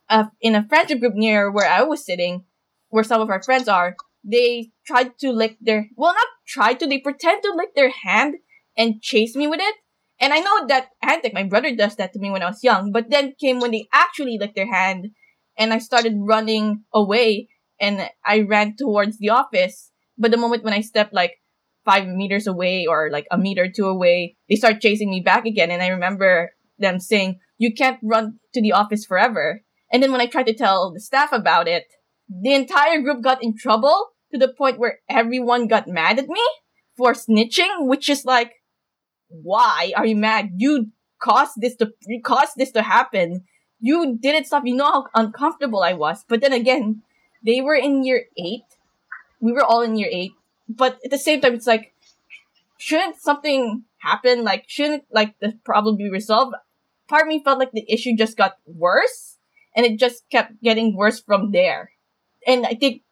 a, 0.08 0.30
in 0.40 0.54
a 0.54 0.66
friendship 0.68 1.00
group 1.00 1.14
near 1.14 1.50
where 1.50 1.68
I 1.68 1.82
was 1.82 2.04
sitting, 2.04 2.44
where 2.88 3.04
some 3.04 3.20
of 3.20 3.30
our 3.30 3.42
friends 3.42 3.68
are, 3.68 3.96
they 4.24 4.70
tried 4.86 5.18
to 5.18 5.30
lick 5.30 5.56
their, 5.60 5.88
well, 5.96 6.14
not 6.14 6.26
tried 6.46 6.80
to, 6.80 6.86
they 6.86 6.98
pretend 6.98 7.42
to 7.42 7.54
lick 7.54 7.74
their 7.74 7.90
hand 7.90 8.36
and 8.76 9.02
chase 9.02 9.34
me 9.34 9.46
with 9.46 9.60
it. 9.60 9.74
And 10.18 10.32
I 10.32 10.38
know 10.38 10.66
that 10.68 10.88
antic, 11.02 11.34
my 11.34 11.42
brother 11.42 11.74
does 11.74 11.96
that 11.96 12.12
to 12.14 12.18
me 12.18 12.30
when 12.30 12.42
I 12.42 12.46
was 12.46 12.64
young, 12.64 12.90
but 12.90 13.10
then 13.10 13.34
came 13.38 13.60
when 13.60 13.70
they 13.70 13.86
actually 13.92 14.38
licked 14.38 14.56
their 14.56 14.72
hand 14.72 15.08
and 15.58 15.72
I 15.72 15.78
started 15.78 16.14
running 16.16 16.84
away 16.92 17.48
and 17.80 18.08
I 18.24 18.40
ran 18.40 18.76
towards 18.76 19.18
the 19.18 19.30
office. 19.30 19.90
But 20.16 20.30
the 20.30 20.38
moment 20.38 20.64
when 20.64 20.72
I 20.72 20.80
stepped 20.80 21.12
like 21.12 21.34
five 21.84 22.06
meters 22.06 22.46
away 22.46 22.86
or 22.88 23.10
like 23.10 23.26
a 23.30 23.38
meter 23.38 23.64
or 23.64 23.68
two 23.68 23.86
away, 23.86 24.36
they 24.48 24.56
start 24.56 24.80
chasing 24.80 25.10
me 25.10 25.20
back 25.20 25.44
again. 25.44 25.70
And 25.70 25.82
I 25.82 25.88
remember 25.88 26.50
them 26.78 26.98
saying, 26.98 27.38
you 27.58 27.74
can't 27.74 28.00
run 28.02 28.38
to 28.54 28.62
the 28.62 28.72
office 28.72 29.04
forever. 29.04 29.62
And 29.92 30.02
then 30.02 30.12
when 30.12 30.20
I 30.20 30.26
tried 30.26 30.46
to 30.46 30.54
tell 30.54 30.92
the 30.92 31.00
staff 31.00 31.32
about 31.32 31.68
it, 31.68 31.84
the 32.28 32.54
entire 32.54 33.00
group 33.00 33.22
got 33.22 33.42
in 33.42 33.56
trouble 33.56 34.08
to 34.32 34.38
the 34.38 34.52
point 34.52 34.78
where 34.78 34.98
everyone 35.08 35.68
got 35.68 35.86
mad 35.86 36.18
at 36.18 36.28
me 36.28 36.40
for 36.96 37.12
snitching, 37.12 37.86
which 37.86 38.08
is 38.08 38.24
like, 38.24 38.52
why 39.28 39.92
are 39.96 40.06
you 40.06 40.16
mad? 40.16 40.52
You 40.56 40.90
caused 41.18 41.60
this 41.60 41.76
to, 41.76 41.92
you 42.06 42.22
caused 42.22 42.56
this 42.56 42.70
to 42.72 42.82
happen. 42.82 43.44
You 43.80 44.16
didn't 44.20 44.46
stop. 44.46 44.66
You 44.66 44.74
know 44.74 44.90
how 44.90 45.06
uncomfortable 45.14 45.82
I 45.82 45.92
was. 45.92 46.24
But 46.28 46.40
then 46.40 46.52
again, 46.52 47.02
they 47.44 47.60
were 47.60 47.74
in 47.74 48.04
year 48.04 48.26
eight. 48.36 48.64
We 49.40 49.52
were 49.52 49.64
all 49.64 49.82
in 49.82 49.96
year 49.96 50.08
eight. 50.10 50.32
But 50.68 50.98
at 51.04 51.10
the 51.10 51.18
same 51.18 51.40
time, 51.40 51.54
it's 51.54 51.66
like, 51.66 51.94
shouldn't 52.78 53.16
something 53.16 53.84
happen? 53.98 54.44
Like, 54.44 54.64
shouldn't 54.66 55.04
like 55.12 55.38
the 55.40 55.58
problem 55.64 55.96
be 55.96 56.10
resolved? 56.10 56.54
Part 57.08 57.22
of 57.22 57.28
me 57.28 57.42
felt 57.44 57.58
like 57.58 57.72
the 57.72 57.86
issue 57.88 58.16
just 58.16 58.36
got 58.36 58.58
worse, 58.66 59.36
and 59.76 59.86
it 59.86 59.98
just 59.98 60.28
kept 60.28 60.60
getting 60.60 60.96
worse 60.96 61.20
from 61.20 61.52
there. 61.52 61.92
And 62.46 62.66
I 62.66 62.74
think 62.74 63.02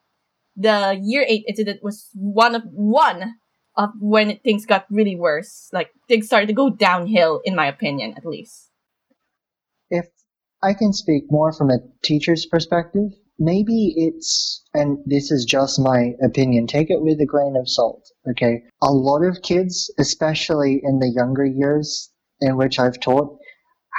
the 0.56 0.99
year 1.00 1.25
eight 1.28 1.44
incident 1.47 1.83
was 1.83 2.11
one 2.14 2.54
of 2.54 2.62
one 2.64 3.37
of 3.76 3.90
when 4.00 4.38
things 4.38 4.66
got 4.66 4.87
really 4.90 5.16
worse. 5.16 5.69
Like 5.73 5.90
things 6.09 6.26
started 6.26 6.47
to 6.47 6.52
go 6.52 6.71
downhill, 6.71 7.40
in 7.45 7.54
my 7.54 7.66
opinion, 7.66 8.14
at 8.16 8.26
least. 8.26 8.71
If 9.90 10.07
I 10.62 10.75
can 10.75 10.93
speak 10.93 11.25
more 11.31 11.52
from 11.52 11.71
a 11.71 11.78
teacher's 12.02 12.47
perspective, 12.47 13.11
maybe 13.38 13.93
it's, 13.97 14.62
and 14.73 14.99
this 15.07 15.31
is 15.31 15.45
just 15.45 15.81
my 15.81 16.12
opinion, 16.23 16.66
take 16.66 16.90
it 16.90 17.02
with 17.02 17.21
a 17.21 17.26
grain 17.26 17.54
of 17.59 17.69
salt, 17.69 18.11
okay? 18.31 18.62
A 18.83 18.93
lot 18.93 19.23
of 19.23 19.43
kids, 19.43 19.93
especially 19.99 20.81
in 20.83 21.00
the 21.00 21.12
younger 21.14 21.45
years 21.45 22.11
in 22.40 22.57
which 22.57 22.78
I've 22.78 23.00
taught, 23.00 23.38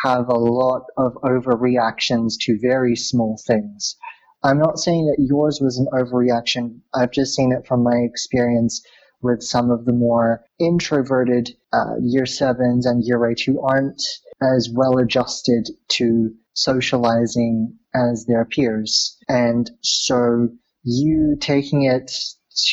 have 0.03 0.27
a 0.27 0.37
lot 0.37 0.83
of 0.97 1.13
overreactions 1.23 2.33
to 2.41 2.59
very 2.61 2.95
small 2.95 3.39
things. 3.47 3.95
I'm 4.43 4.59
not 4.59 4.77
saying 4.77 5.07
that 5.07 5.23
yours 5.23 5.59
was 5.61 5.77
an 5.77 5.87
overreaction. 5.93 6.79
I've 6.93 7.11
just 7.11 7.35
seen 7.35 7.51
it 7.51 7.65
from 7.65 7.83
my 7.83 7.97
experience 7.97 8.81
with 9.25 9.43
some 9.43 9.71
of 9.71 9.85
the 9.85 9.91
more 9.91 10.45
introverted 10.59 11.49
uh, 11.73 11.95
year 12.01 12.25
sevens 12.25 12.85
and 12.85 13.03
year 13.03 13.25
eight 13.25 13.41
who 13.45 13.59
aren't 13.61 14.01
as 14.41 14.69
well 14.73 14.97
adjusted 14.97 15.67
to 15.89 16.33
socializing 16.53 17.77
as 17.93 18.25
their 18.25 18.45
peers. 18.45 19.17
And 19.27 19.69
so 19.81 20.49
you 20.83 21.37
taking 21.41 21.83
it 21.83 22.11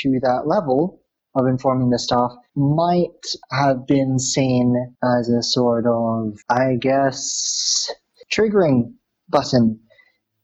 to 0.02 0.20
that 0.20 0.42
level 0.46 1.00
of 1.34 1.46
informing 1.46 1.90
the 1.90 1.98
staff 1.98 2.32
might 2.54 3.08
have 3.50 3.86
been 3.86 4.18
seen 4.18 4.94
as 5.02 5.28
a 5.28 5.42
sort 5.42 5.86
of, 5.86 6.38
I 6.48 6.76
guess, 6.78 7.90
triggering 8.30 8.94
button 9.28 9.80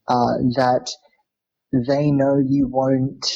uh, 0.08 0.38
that 0.56 0.90
they 1.72 2.10
know 2.10 2.38
you 2.38 2.66
won't 2.66 3.26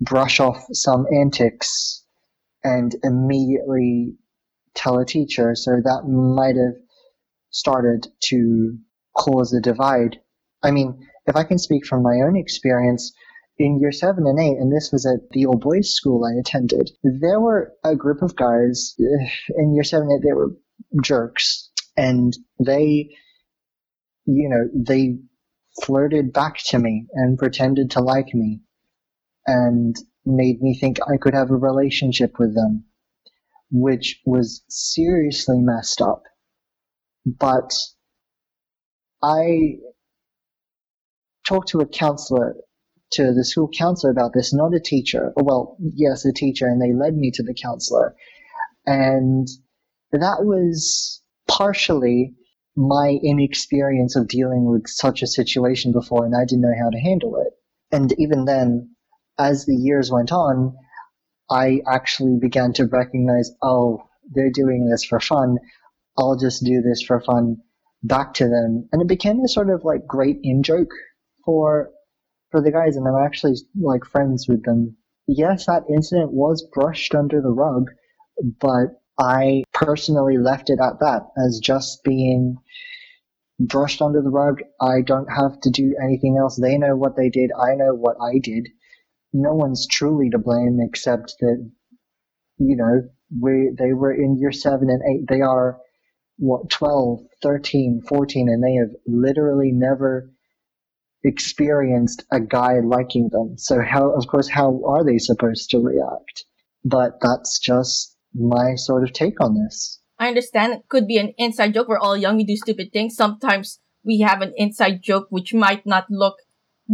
brush 0.00 0.40
off 0.40 0.66
some 0.72 1.06
antics 1.12 2.04
and 2.62 2.94
immediately 3.02 4.16
tell 4.74 4.98
a 4.98 5.06
teacher. 5.06 5.54
So 5.54 5.72
that 5.82 6.06
might 6.08 6.56
have 6.56 6.82
started 7.50 8.06
to 8.24 8.76
cause 9.16 9.52
a 9.54 9.60
divide. 9.60 10.18
I 10.62 10.70
mean, 10.70 11.06
if 11.26 11.36
I 11.36 11.44
can 11.44 11.58
speak 11.58 11.86
from 11.86 12.02
my 12.02 12.20
own 12.26 12.36
experience, 12.36 13.12
in 13.58 13.80
year 13.80 13.92
seven 13.92 14.26
and 14.26 14.38
eight, 14.38 14.58
and 14.58 14.70
this 14.70 14.90
was 14.92 15.06
at 15.06 15.30
the 15.30 15.46
old 15.46 15.62
boys 15.62 15.94
school 15.94 16.24
I 16.24 16.38
attended, 16.38 16.90
there 17.02 17.40
were 17.40 17.72
a 17.82 17.96
group 17.96 18.22
of 18.22 18.36
guys 18.36 18.94
in 19.56 19.74
year 19.74 19.84
seven 19.84 20.08
and 20.10 20.18
eight, 20.18 20.26
they 20.28 20.34
were 20.34 20.52
jerks, 21.02 21.70
and 21.96 22.36
they, 22.62 23.16
you 24.26 24.48
know, 24.48 24.68
they 24.74 25.18
flirted 25.82 26.32
back 26.32 26.56
to 26.66 26.78
me 26.78 27.06
and 27.14 27.38
pretended 27.38 27.90
to 27.92 28.00
like 28.00 28.34
me 28.34 28.60
and 29.46 29.96
made 30.24 30.60
me 30.60 30.76
think 30.78 30.98
I 31.06 31.16
could 31.16 31.34
have 31.34 31.50
a 31.50 31.56
relationship 31.56 32.38
with 32.38 32.54
them, 32.54 32.84
which 33.70 34.20
was 34.26 34.64
seriously 34.68 35.58
messed 35.60 36.02
up. 36.02 36.24
But 37.24 37.72
I 39.22 39.76
talked 41.46 41.68
to 41.68 41.80
a 41.80 41.86
counselor, 41.86 42.56
to 43.12 43.32
the 43.32 43.44
school 43.44 43.68
counselor 43.76 44.10
about 44.10 44.32
this, 44.34 44.52
not 44.52 44.74
a 44.74 44.80
teacher. 44.80 45.32
Well, 45.36 45.76
yes, 45.80 46.24
a 46.24 46.32
teacher, 46.32 46.66
and 46.66 46.82
they 46.82 46.92
led 46.92 47.16
me 47.16 47.30
to 47.34 47.42
the 47.42 47.54
counselor. 47.54 48.16
And 48.84 49.48
that 50.12 50.44
was 50.44 51.22
partially 51.48 52.34
my 52.76 53.18
inexperience 53.22 54.16
of 54.16 54.28
dealing 54.28 54.66
with 54.70 54.86
such 54.86 55.22
a 55.22 55.26
situation 55.26 55.92
before, 55.92 56.24
and 56.24 56.34
I 56.36 56.44
didn't 56.44 56.62
know 56.62 56.74
how 56.78 56.90
to 56.90 56.98
handle 56.98 57.36
it. 57.36 57.52
And 57.90 58.12
even 58.18 58.44
then, 58.44 58.95
as 59.38 59.66
the 59.66 59.76
years 59.76 60.10
went 60.10 60.32
on, 60.32 60.76
I 61.50 61.80
actually 61.88 62.38
began 62.40 62.72
to 62.74 62.86
recognize, 62.86 63.50
oh, 63.62 64.02
they're 64.34 64.50
doing 64.50 64.88
this 64.88 65.04
for 65.04 65.20
fun. 65.20 65.58
I'll 66.18 66.36
just 66.36 66.64
do 66.64 66.80
this 66.82 67.02
for 67.02 67.20
fun 67.20 67.58
back 68.02 68.34
to 68.34 68.44
them. 68.44 68.88
And 68.92 69.02
it 69.02 69.08
became 69.08 69.40
a 69.40 69.48
sort 69.48 69.70
of 69.70 69.84
like 69.84 70.06
great 70.06 70.38
in 70.42 70.62
joke 70.62 70.90
for 71.44 71.90
for 72.50 72.62
the 72.62 72.70
guys 72.72 72.96
and 72.96 73.06
I'm 73.06 73.24
actually 73.24 73.56
like 73.80 74.04
friends 74.04 74.46
with 74.48 74.64
them. 74.64 74.96
Yes, 75.26 75.66
that 75.66 75.84
incident 75.90 76.32
was 76.32 76.66
brushed 76.72 77.14
under 77.14 77.40
the 77.40 77.50
rug, 77.50 77.90
but 78.60 79.00
I 79.18 79.64
personally 79.72 80.38
left 80.38 80.70
it 80.70 80.78
at 80.80 81.00
that 81.00 81.22
as 81.36 81.60
just 81.62 82.04
being 82.04 82.56
brushed 83.58 84.02
under 84.02 84.22
the 84.22 84.30
rug. 84.30 84.60
I 84.80 85.00
don't 85.04 85.28
have 85.28 85.60
to 85.62 85.70
do 85.70 85.96
anything 86.02 86.36
else. 86.38 86.56
They 86.56 86.78
know 86.78 86.96
what 86.96 87.16
they 87.16 87.30
did. 87.30 87.50
I 87.58 87.74
know 87.74 87.94
what 87.94 88.16
I 88.20 88.38
did. 88.38 88.68
No 89.38 89.54
one's 89.54 89.86
truly 89.86 90.30
to 90.30 90.38
blame 90.38 90.78
except 90.80 91.34
that, 91.40 91.70
you 92.58 92.76
know, 92.76 93.02
we, 93.38 93.70
they 93.76 93.92
were 93.92 94.12
in 94.12 94.38
year 94.38 94.52
seven 94.52 94.88
and 94.88 95.02
eight. 95.12 95.26
They 95.28 95.42
are, 95.42 95.78
what, 96.38 96.70
12, 96.70 97.20
13, 97.42 98.02
14, 98.08 98.48
and 98.48 98.62
they 98.62 98.74
have 98.74 98.94
literally 99.06 99.72
never 99.72 100.30
experienced 101.22 102.24
a 102.32 102.40
guy 102.40 102.80
liking 102.80 103.28
them. 103.30 103.58
So 103.58 103.82
how, 103.82 104.10
of 104.10 104.26
course, 104.26 104.48
how 104.48 104.80
are 104.86 105.04
they 105.04 105.18
supposed 105.18 105.70
to 105.70 105.80
react? 105.80 106.44
But 106.84 107.20
that's 107.20 107.58
just 107.58 108.16
my 108.34 108.76
sort 108.76 109.02
of 109.02 109.12
take 109.12 109.40
on 109.40 109.54
this. 109.54 110.00
I 110.18 110.28
understand 110.28 110.72
it 110.72 110.88
could 110.88 111.06
be 111.06 111.18
an 111.18 111.34
inside 111.36 111.74
joke. 111.74 111.88
We're 111.88 111.98
all 111.98 112.16
young. 112.16 112.36
We 112.36 112.44
do 112.44 112.56
stupid 112.56 112.92
things. 112.92 113.16
Sometimes 113.16 113.80
we 114.04 114.20
have 114.20 114.40
an 114.40 114.54
inside 114.56 115.02
joke 115.02 115.26
which 115.30 115.52
might 115.52 115.84
not 115.84 116.06
look 116.08 116.36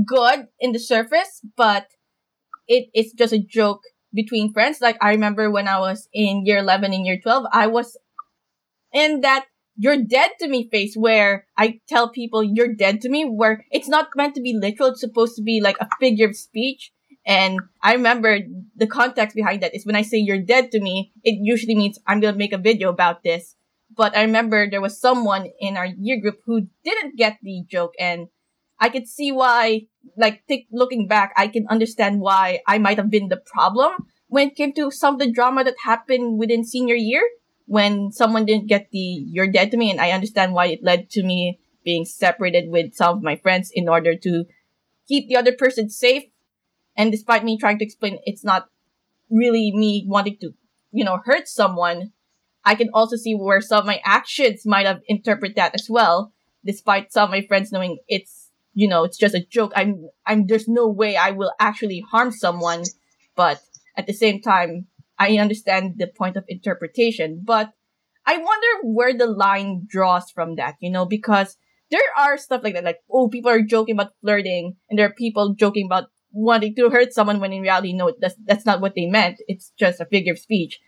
good 0.06 0.48
in 0.58 0.72
the 0.72 0.78
surface, 0.78 1.40
but 1.56 1.88
it 2.68 2.88
is 2.94 3.12
just 3.12 3.32
a 3.32 3.38
joke 3.38 3.82
between 4.14 4.52
friends. 4.52 4.80
Like 4.80 4.96
I 5.00 5.10
remember 5.10 5.50
when 5.50 5.68
I 5.68 5.78
was 5.78 6.08
in 6.12 6.44
year 6.44 6.58
11 6.58 6.92
and 6.92 7.06
year 7.06 7.18
12, 7.22 7.46
I 7.52 7.66
was 7.66 7.96
in 8.92 9.22
that 9.22 9.46
you're 9.76 10.02
dead 10.02 10.30
to 10.40 10.48
me 10.48 10.68
face 10.70 10.94
where 10.94 11.46
I 11.56 11.80
tell 11.88 12.10
people 12.10 12.42
you're 12.42 12.74
dead 12.74 13.00
to 13.02 13.08
me 13.08 13.24
where 13.24 13.64
it's 13.70 13.88
not 13.88 14.08
meant 14.14 14.34
to 14.34 14.42
be 14.42 14.54
literal. 14.54 14.90
It's 14.90 15.00
supposed 15.00 15.36
to 15.36 15.42
be 15.42 15.60
like 15.62 15.78
a 15.80 15.88
figure 15.98 16.28
of 16.28 16.36
speech. 16.36 16.92
And 17.24 17.60
I 17.82 17.94
remember 17.94 18.38
the 18.76 18.86
context 18.86 19.34
behind 19.36 19.62
that 19.62 19.74
is 19.74 19.86
when 19.86 19.96
I 19.96 20.02
say 20.02 20.18
you're 20.18 20.42
dead 20.42 20.72
to 20.72 20.80
me, 20.80 21.12
it 21.24 21.38
usually 21.40 21.74
means 21.74 21.98
I'm 22.06 22.20
going 22.20 22.34
to 22.34 22.38
make 22.38 22.52
a 22.52 22.58
video 22.58 22.90
about 22.90 23.22
this. 23.22 23.54
But 23.94 24.16
I 24.16 24.22
remember 24.22 24.68
there 24.68 24.80
was 24.80 25.00
someone 25.00 25.48
in 25.60 25.76
our 25.76 25.86
year 25.86 26.20
group 26.20 26.40
who 26.44 26.66
didn't 26.84 27.16
get 27.16 27.38
the 27.42 27.62
joke 27.68 27.92
and 27.98 28.28
I 28.80 28.88
could 28.88 29.06
see 29.06 29.30
why, 29.30 29.86
like, 30.16 30.46
th- 30.46 30.66
looking 30.72 31.06
back, 31.06 31.32
I 31.36 31.48
can 31.48 31.66
understand 31.68 32.20
why 32.20 32.60
I 32.66 32.78
might 32.78 32.98
have 32.98 33.10
been 33.10 33.28
the 33.28 33.36
problem 33.36 33.92
when 34.28 34.48
it 34.48 34.56
came 34.56 34.72
to 34.74 34.90
some 34.90 35.14
of 35.14 35.20
the 35.20 35.30
drama 35.30 35.64
that 35.64 35.74
happened 35.84 36.38
within 36.38 36.64
senior 36.64 36.94
year 36.94 37.22
when 37.66 38.10
someone 38.12 38.44
didn't 38.44 38.66
get 38.66 38.90
the 38.90 38.98
you're 38.98 39.50
dead 39.50 39.70
to 39.70 39.76
me. 39.76 39.90
And 39.90 40.00
I 40.00 40.10
understand 40.10 40.54
why 40.54 40.66
it 40.66 40.82
led 40.82 41.10
to 41.10 41.22
me 41.22 41.58
being 41.84 42.04
separated 42.04 42.70
with 42.70 42.94
some 42.94 43.18
of 43.18 43.22
my 43.22 43.36
friends 43.36 43.70
in 43.72 43.88
order 43.88 44.14
to 44.16 44.44
keep 45.06 45.28
the 45.28 45.36
other 45.36 45.52
person 45.52 45.90
safe. 45.90 46.24
And 46.96 47.10
despite 47.10 47.44
me 47.44 47.58
trying 47.58 47.78
to 47.78 47.84
explain 47.84 48.18
it's 48.24 48.44
not 48.44 48.68
really 49.30 49.72
me 49.74 50.04
wanting 50.06 50.38
to, 50.40 50.52
you 50.92 51.04
know, 51.04 51.20
hurt 51.24 51.48
someone, 51.48 52.12
I 52.64 52.74
can 52.74 52.90
also 52.92 53.16
see 53.16 53.34
where 53.34 53.60
some 53.60 53.80
of 53.80 53.86
my 53.86 54.00
actions 54.04 54.64
might 54.64 54.86
have 54.86 55.00
interpreted 55.08 55.56
that 55.56 55.74
as 55.74 55.88
well, 55.88 56.32
despite 56.64 57.12
some 57.12 57.24
of 57.24 57.30
my 57.30 57.42
friends 57.42 57.72
knowing 57.72 57.98
it's, 58.08 58.41
you 58.74 58.88
know, 58.88 59.04
it's 59.04 59.18
just 59.18 59.34
a 59.34 59.44
joke. 59.44 59.72
I'm, 59.76 60.08
I'm, 60.26 60.46
there's 60.46 60.68
no 60.68 60.88
way 60.88 61.16
I 61.16 61.30
will 61.30 61.52
actually 61.60 62.04
harm 62.10 62.30
someone, 62.30 62.84
but 63.36 63.60
at 63.96 64.06
the 64.06 64.12
same 64.12 64.40
time, 64.40 64.86
I 65.18 65.36
understand 65.36 65.94
the 65.98 66.06
point 66.06 66.36
of 66.36 66.44
interpretation. 66.48 67.42
But 67.44 67.72
I 68.26 68.38
wonder 68.38 68.66
where 68.82 69.16
the 69.16 69.26
line 69.26 69.86
draws 69.86 70.30
from 70.30 70.56
that, 70.56 70.76
you 70.80 70.90
know, 70.90 71.04
because 71.04 71.56
there 71.90 72.00
are 72.18 72.38
stuff 72.38 72.62
like 72.64 72.74
that, 72.74 72.84
like, 72.84 73.00
oh, 73.10 73.28
people 73.28 73.50
are 73.50 73.60
joking 73.60 73.96
about 73.96 74.14
flirting, 74.22 74.76
and 74.88 74.98
there 74.98 75.06
are 75.06 75.14
people 75.14 75.54
joking 75.54 75.86
about 75.86 76.04
wanting 76.32 76.74
to 76.76 76.88
hurt 76.88 77.12
someone 77.12 77.40
when 77.40 77.52
in 77.52 77.60
reality, 77.60 77.92
no, 77.92 78.14
that's, 78.18 78.34
that's 78.46 78.64
not 78.64 78.80
what 78.80 78.94
they 78.94 79.06
meant. 79.06 79.42
It's 79.48 79.72
just 79.78 80.00
a 80.00 80.06
figure 80.06 80.32
of 80.32 80.38
speech. 80.38 80.80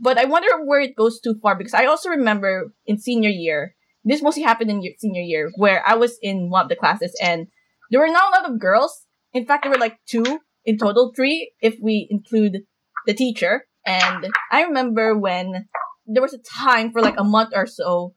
But 0.00 0.18
I 0.18 0.24
wonder 0.24 0.48
where 0.64 0.80
it 0.80 0.96
goes 0.96 1.20
too 1.20 1.36
far 1.40 1.56
because 1.56 1.74
I 1.74 1.86
also 1.86 2.08
remember 2.10 2.72
in 2.86 2.98
senior 2.98 3.30
year, 3.30 3.76
this 4.10 4.22
mostly 4.22 4.42
happened 4.42 4.70
in 4.70 4.82
your 4.82 4.94
senior 4.98 5.22
year, 5.22 5.50
where 5.56 5.82
I 5.86 5.94
was 5.94 6.18
in 6.22 6.50
one 6.50 6.62
of 6.62 6.68
the 6.68 6.76
classes 6.76 7.14
and 7.22 7.48
there 7.90 8.00
were 8.00 8.08
not 8.08 8.32
a 8.32 8.40
lot 8.40 8.50
of 8.50 8.60
girls. 8.60 9.06
In 9.32 9.46
fact, 9.46 9.64
there 9.64 9.72
were 9.72 9.78
like 9.78 9.98
two 10.06 10.40
in 10.64 10.78
total, 10.78 11.12
three 11.14 11.52
if 11.60 11.76
we 11.80 12.06
include 12.10 12.64
the 13.06 13.14
teacher. 13.14 13.66
And 13.86 14.28
I 14.52 14.62
remember 14.64 15.16
when 15.16 15.68
there 16.06 16.22
was 16.22 16.34
a 16.34 16.38
time 16.38 16.92
for 16.92 17.00
like 17.00 17.18
a 17.18 17.24
month 17.24 17.52
or 17.54 17.66
so 17.66 18.14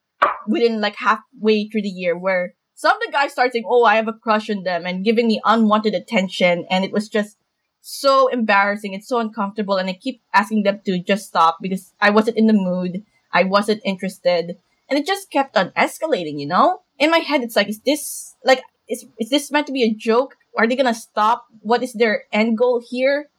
within 0.47 0.81
like 0.81 0.95
halfway 0.95 1.67
through 1.67 1.83
the 1.83 1.89
year 1.89 2.17
where 2.17 2.55
some 2.73 2.95
of 2.95 3.01
the 3.05 3.11
guys 3.11 3.31
started 3.31 3.53
saying, 3.53 3.65
"Oh, 3.67 3.83
I 3.83 3.95
have 3.95 4.07
a 4.07 4.13
crush 4.13 4.49
on 4.49 4.63
them," 4.63 4.85
and 4.85 5.05
giving 5.05 5.27
me 5.27 5.39
unwanted 5.45 5.93
attention, 5.93 6.65
and 6.69 6.83
it 6.83 6.91
was 6.91 7.09
just 7.09 7.37
so 7.79 8.27
embarrassing. 8.27 8.93
It's 8.93 9.07
so 9.07 9.19
uncomfortable, 9.19 9.77
and 9.77 9.89
I 9.89 9.93
keep 9.93 10.21
asking 10.33 10.63
them 10.63 10.81
to 10.85 10.97
just 10.97 11.27
stop 11.27 11.57
because 11.61 11.93
I 12.01 12.09
wasn't 12.09 12.37
in 12.37 12.47
the 12.47 12.53
mood, 12.53 13.03
I 13.31 13.43
wasn't 13.43 13.81
interested, 13.85 14.57
and 14.91 14.99
it 14.99 15.07
just 15.07 15.31
kept 15.31 15.55
on 15.55 15.71
escalating. 15.71 16.37
You 16.39 16.47
know, 16.47 16.81
in 16.99 17.09
my 17.09 17.19
head, 17.19 17.41
it's 17.41 17.55
like, 17.55 17.69
is 17.69 17.79
this 17.79 18.35
like 18.43 18.61
is 18.87 19.05
is 19.17 19.29
this 19.29 19.49
meant 19.49 19.67
to 19.67 19.73
be 19.73 19.83
a 19.83 19.93
joke? 19.93 20.35
Are 20.57 20.67
they 20.67 20.75
gonna 20.75 20.93
stop? 20.93 21.47
What 21.61 21.81
is 21.81 21.93
their 21.93 22.25
end 22.31 22.57
goal 22.57 22.83
here? 22.85 23.29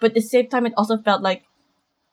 But 0.00 0.12
at 0.12 0.14
the 0.14 0.22
same 0.22 0.48
time, 0.48 0.66
it 0.66 0.72
also 0.76 0.96
felt 0.96 1.22
like, 1.22 1.44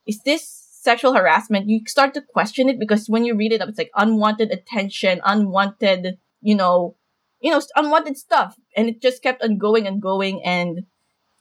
is 0.05 0.21
this 0.21 0.43
sexual 0.81 1.13
harassment, 1.13 1.69
you 1.69 1.81
start 1.87 2.13
to 2.13 2.21
question 2.21 2.69
it 2.69 2.79
because 2.79 3.07
when 3.07 3.25
you 3.25 3.35
read 3.35 3.51
it 3.51 3.61
up, 3.61 3.69
it's 3.69 3.77
like 3.77 3.91
unwanted 3.95 4.51
attention, 4.51 5.21
unwanted, 5.23 6.17
you 6.41 6.55
know, 6.55 6.95
you 7.41 7.51
know, 7.51 7.61
unwanted 7.75 8.17
stuff. 8.17 8.55
And 8.75 8.87
it 8.87 9.01
just 9.01 9.23
kept 9.23 9.43
on 9.43 9.57
going 9.57 9.87
and 9.87 10.01
going 10.01 10.43
and 10.43 10.85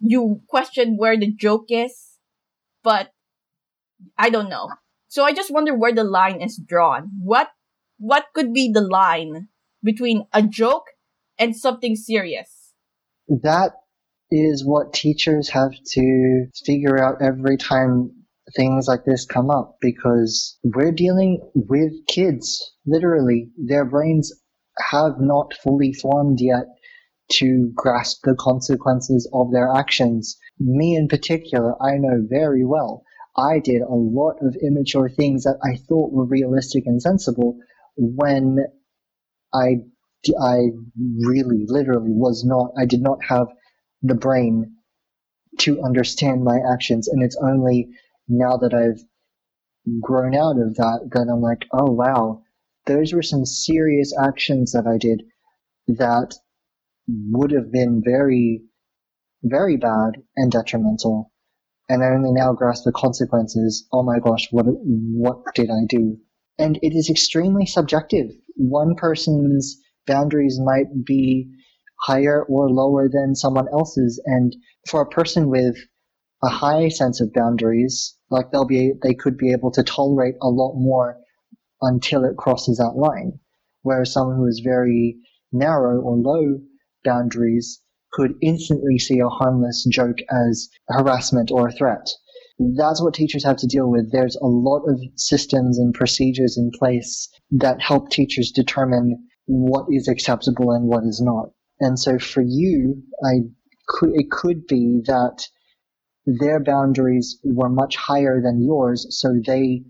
you 0.01 0.41
question 0.49 0.97
where 0.97 1.19
the 1.19 1.31
joke 1.31 1.67
is, 1.69 2.19
but 2.83 3.13
I 4.17 4.31
don't 4.31 4.49
know. 4.49 4.69
So 5.09 5.25
I 5.25 5.33
just 5.33 5.51
wonder 5.51 5.75
where 5.75 5.95
the 5.95 6.05
line 6.05 6.41
is 6.41 6.57
drawn. 6.59 7.11
What, 7.23 7.49
what 7.99 8.27
could 8.35 8.53
be 8.53 8.71
the 8.71 8.83
line 8.83 9.49
between 9.83 10.27
a 10.33 10.43
joke 10.43 10.85
and 11.39 11.57
something 11.57 11.97
serious? 11.97 12.73
That 13.29 13.73
is 14.31 14.65
what 14.65 14.93
teachers 14.93 15.49
have 15.51 15.73
to 15.93 16.47
figure 16.65 17.03
out 17.03 17.23
every 17.23 17.57
time 17.57 18.11
things 18.57 18.87
like 18.87 19.05
this 19.05 19.25
come 19.25 19.51
up 19.51 19.77
because 19.81 20.59
we're 20.63 20.93
dealing 20.93 21.41
with 21.55 21.93
kids. 22.07 22.73
Literally, 22.87 23.51
their 23.57 23.85
brains 23.85 24.33
have 24.91 25.19
not 25.19 25.55
fully 25.63 25.93
formed 25.93 26.39
yet 26.41 26.67
to 27.31 27.71
grasp 27.75 28.21
the 28.25 28.35
consequences 28.39 29.29
of 29.33 29.53
their 29.53 29.71
actions. 29.71 30.39
Me 30.59 30.97
in 30.97 31.09
particular, 31.09 31.75
I 31.83 31.99
know 31.99 32.25
very 32.29 32.65
well. 32.65 33.03
I 33.39 33.61
did 33.61 33.83
a 33.83 33.95
lot 33.95 34.37
of 34.43 34.57
immature 34.57 35.09
things 35.09 35.45
that 35.45 35.59
I 35.63 35.77
thought 35.77 36.13
were 36.13 36.25
realistic 36.25 36.87
and 36.87 37.01
sensible 37.01 37.57
when 37.97 38.59
I, 39.55 39.77
I 40.43 40.71
really, 40.99 41.65
literally 41.69 42.11
was 42.13 42.45
not, 42.45 42.73
I 42.77 42.85
did 42.85 43.01
not 43.01 43.19
have 43.29 43.47
the 44.03 44.17
brain 44.17 44.77
to 45.61 45.83
understand 45.83 46.43
my 46.43 46.59
actions. 46.73 47.07
And 47.07 47.23
it's 47.23 47.37
only 47.41 47.91
now 48.29 48.57
that 48.57 48.75
I've 48.75 49.03
grown 50.01 50.35
out 50.35 50.59
of 50.59 50.75
that, 50.75 51.09
that 51.13 51.29
I'm 51.31 51.41
like, 51.41 51.67
oh 51.73 51.93
wow, 51.93 52.43
those 52.87 53.13
were 53.13 53.23
some 53.23 53.47
serious 53.47 54.13
actions 54.19 54.73
that 54.73 54.87
I 54.87 54.99
did 54.99 55.23
that 55.87 56.35
would 57.09 57.53
have 57.53 57.71
been 57.71 58.03
very, 58.05 58.63
very 59.43 59.77
bad 59.77 60.23
and 60.37 60.51
detrimental. 60.51 61.33
And 61.89 62.03
I 62.03 62.09
only 62.09 62.33
now 62.33 62.53
grasp 62.53 62.85
the 62.85 62.93
consequences. 62.93 63.87
Oh 63.93 64.03
my 64.03 64.19
gosh, 64.19 64.49
what, 64.51 64.67
what 64.67 65.55
did 65.55 65.71
I 65.71 65.87
do? 65.89 66.19
And 66.59 66.79
it 66.83 66.95
is 66.95 67.09
extremely 67.09 67.67
subjective. 67.67 68.31
One 68.57 68.95
person's 68.95 69.81
boundaries 70.07 70.59
might 70.61 71.05
be 71.05 71.51
higher 72.01 72.45
or 72.45 72.71
lower 72.71 73.09
than 73.09 73.35
someone 73.35 73.69
else's. 73.73 74.21
And 74.27 74.55
for 74.87 75.01
a 75.01 75.09
person 75.09 75.49
with 75.49 75.77
a 76.43 76.49
high 76.49 76.89
sense 76.89 77.21
of 77.21 77.33
boundaries, 77.33 78.17
like 78.31 78.51
they'll 78.51 78.67
be, 78.67 78.93
they 79.03 79.15
could 79.15 79.39
be 79.39 79.53
able 79.53 79.71
to 79.73 79.83
tolerate 79.83 80.37
a 80.43 80.49
lot 80.49 80.75
more 80.75 81.19
until 81.81 82.25
it 82.25 82.37
crosses 82.37 82.79
that 82.79 82.97
line. 82.97 83.41
Whereas 83.83 84.13
someone 84.13 84.37
who 84.37 84.47
is 84.47 84.61
very 84.63 85.17
narrow 85.53 86.01
or 86.01 86.17
low 86.17 86.61
boundaries 87.05 87.81
could 88.13 88.35
instantly 88.41 88.99
see 88.99 89.21
a 89.21 89.29
harmless 89.29 89.85
joke 89.91 90.19
as 90.31 90.69
harassment 90.89 91.51
or 91.51 91.69
a 91.69 91.73
threat. 91.73 92.09
That's 92.59 93.03
what 93.03 93.15
teachers 93.15 93.45
have 93.45 93.57
to 93.59 93.67
deal 93.67 93.89
with. 93.89 94.11
There's 94.11 94.37
a 94.37 94.47
lot 94.47 94.83
of 94.89 95.01
systems 95.17 95.79
and 95.79 95.95
procedures 95.95 96.57
in 96.59 96.71
place 96.77 97.29
that 97.53 97.81
help 97.81 98.11
teachers 98.11 98.51
determine 98.51 99.29
what 99.47 99.87
is 99.91 100.09
acceptable 100.09 100.73
and 100.73 100.89
what 100.89 101.05
is 101.05 101.21
not. 101.21 101.51
And 101.81 101.99
so 101.99 102.19
for 102.19 102.43
you, 102.43 103.03
I 103.25 103.43
could, 103.87 104.11
it 104.15 104.31
could 104.31 104.67
be 104.67 105.01
that 105.07 105.47
their 106.27 106.61
boundaries 106.61 107.39
were 107.45 107.71
much 107.71 107.97
higher 107.97 108.43
than 108.43 108.63
yours, 108.63 109.07
so 109.11 109.41
they 109.47 109.85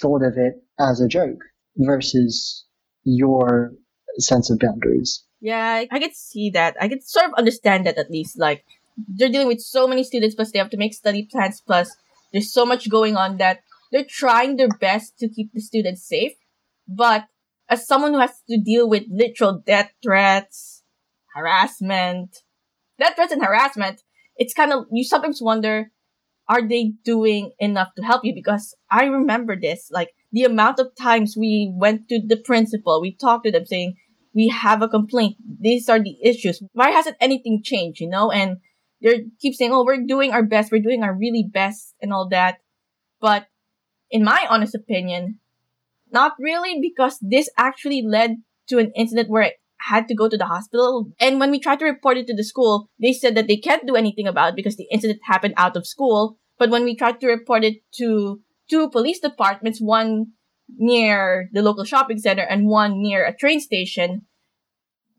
thought 0.00 0.22
of 0.22 0.38
it 0.38 0.64
as 0.78 1.00
a 1.00 1.08
joke 1.08 1.40
versus 1.76 2.64
your 3.04 3.72
sense 4.18 4.48
of 4.48 4.58
boundaries. 4.58 5.24
Yeah, 5.42 5.84
I 5.90 5.98
could 5.98 6.14
see 6.14 6.50
that. 6.50 6.76
I 6.80 6.86
could 6.86 7.02
sort 7.02 7.26
of 7.26 7.34
understand 7.34 7.84
that 7.86 7.98
at 7.98 8.12
least. 8.12 8.38
Like, 8.38 8.64
they're 9.08 9.28
dealing 9.28 9.48
with 9.48 9.60
so 9.60 9.88
many 9.88 10.04
students, 10.04 10.36
plus 10.36 10.52
they 10.52 10.60
have 10.60 10.70
to 10.70 10.76
make 10.76 10.94
study 10.94 11.28
plans, 11.30 11.60
plus 11.60 11.96
there's 12.32 12.52
so 12.52 12.64
much 12.64 12.88
going 12.88 13.16
on 13.16 13.38
that 13.38 13.58
they're 13.90 14.06
trying 14.08 14.56
their 14.56 14.68
best 14.68 15.18
to 15.18 15.28
keep 15.28 15.52
the 15.52 15.60
students 15.60 16.06
safe. 16.06 16.32
But 16.86 17.26
as 17.68 17.88
someone 17.88 18.12
who 18.12 18.20
has 18.20 18.40
to 18.48 18.56
deal 18.56 18.88
with 18.88 19.02
literal 19.10 19.62
death 19.66 19.90
threats, 20.00 20.84
harassment, 21.34 22.36
death 23.00 23.16
threats 23.16 23.32
and 23.32 23.44
harassment, 23.44 24.02
it's 24.36 24.54
kind 24.54 24.72
of, 24.72 24.84
you 24.92 25.02
sometimes 25.02 25.42
wonder, 25.42 25.90
are 26.48 26.66
they 26.66 26.92
doing 27.04 27.50
enough 27.58 27.88
to 27.96 28.02
help 28.02 28.24
you? 28.24 28.32
Because 28.32 28.76
I 28.90 29.06
remember 29.06 29.58
this, 29.60 29.88
like 29.90 30.10
the 30.30 30.44
amount 30.44 30.78
of 30.78 30.94
times 30.94 31.34
we 31.36 31.72
went 31.74 32.08
to 32.10 32.20
the 32.24 32.36
principal, 32.36 33.00
we 33.00 33.16
talked 33.16 33.44
to 33.46 33.50
them 33.50 33.66
saying, 33.66 33.96
we 34.34 34.48
have 34.48 34.82
a 34.82 34.88
complaint. 34.88 35.36
These 35.60 35.88
are 35.88 36.00
the 36.00 36.16
issues. 36.22 36.62
Why 36.72 36.90
hasn't 36.90 37.16
anything 37.20 37.62
changed, 37.62 38.00
you 38.00 38.08
know? 38.08 38.30
And 38.30 38.58
they 39.02 39.26
keep 39.40 39.54
saying, 39.54 39.72
oh, 39.72 39.84
we're 39.84 40.06
doing 40.06 40.32
our 40.32 40.42
best. 40.42 40.72
We're 40.72 40.82
doing 40.82 41.02
our 41.02 41.14
really 41.14 41.44
best 41.50 41.94
and 42.00 42.12
all 42.12 42.28
that. 42.30 42.58
But 43.20 43.46
in 44.10 44.24
my 44.24 44.46
honest 44.48 44.74
opinion, 44.74 45.38
not 46.10 46.32
really 46.38 46.78
because 46.80 47.18
this 47.20 47.48
actually 47.56 48.02
led 48.02 48.36
to 48.68 48.78
an 48.78 48.92
incident 48.94 49.28
where 49.28 49.44
I 49.44 49.52
had 49.78 50.08
to 50.08 50.14
go 50.14 50.28
to 50.28 50.36
the 50.36 50.46
hospital. 50.46 51.10
And 51.18 51.40
when 51.40 51.50
we 51.50 51.58
tried 51.58 51.80
to 51.80 51.86
report 51.86 52.16
it 52.16 52.26
to 52.28 52.34
the 52.34 52.44
school, 52.44 52.88
they 53.00 53.12
said 53.12 53.34
that 53.36 53.48
they 53.48 53.56
can't 53.56 53.86
do 53.86 53.96
anything 53.96 54.26
about 54.26 54.50
it 54.50 54.56
because 54.56 54.76
the 54.76 54.88
incident 54.92 55.20
happened 55.24 55.54
out 55.56 55.76
of 55.76 55.86
school. 55.86 56.38
But 56.58 56.70
when 56.70 56.84
we 56.84 56.94
tried 56.94 57.20
to 57.20 57.26
report 57.26 57.64
it 57.64 57.78
to 57.98 58.40
two 58.70 58.90
police 58.90 59.20
departments, 59.20 59.80
one 59.80 60.32
near 60.76 61.48
the 61.52 61.62
local 61.62 61.84
shopping 61.84 62.18
center 62.18 62.42
and 62.42 62.66
one 62.66 63.00
near 63.00 63.24
a 63.24 63.34
train 63.34 63.60
station, 63.60 64.22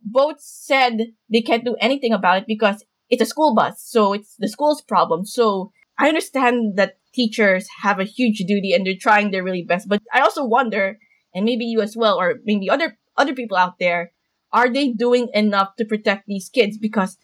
both 0.04 0.40
said 0.40 1.14
they 1.32 1.42
can't 1.42 1.66
do 1.66 1.76
anything 1.80 2.14
about 2.14 2.38
it 2.38 2.48
because 2.48 2.84
it's 3.10 3.22
a 3.22 3.26
school 3.26 3.56
bus. 3.56 3.82
So 3.84 4.14
it's 4.14 4.36
the 4.38 4.48
school's 4.48 4.82
problem. 4.82 5.26
So 5.26 5.72
I 5.98 6.08
understand 6.08 6.78
that 6.78 6.98
teachers 7.14 7.68
have 7.84 8.00
a 8.00 8.06
huge 8.06 8.40
duty 8.40 8.74
and 8.74 8.86
they're 8.86 8.96
trying 9.00 9.32
their 9.32 9.44
really 9.44 9.64
best. 9.64 9.88
But 9.88 10.02
I 10.12 10.22
also 10.22 10.44
wonder, 10.44 10.98
and 11.34 11.46
maybe 11.46 11.66
you 11.66 11.82
as 11.82 11.96
well, 11.96 12.20
or 12.20 12.36
maybe 12.44 12.70
other, 12.70 12.98
other 13.18 13.34
people 13.34 13.58
out 13.58 13.80
there, 13.80 14.12
are 14.52 14.72
they 14.72 14.90
doing 14.90 15.30
enough 15.34 15.76
to 15.78 15.86
protect 15.86 16.28
these 16.28 16.50
kids? 16.50 16.78
Because, 16.78 17.18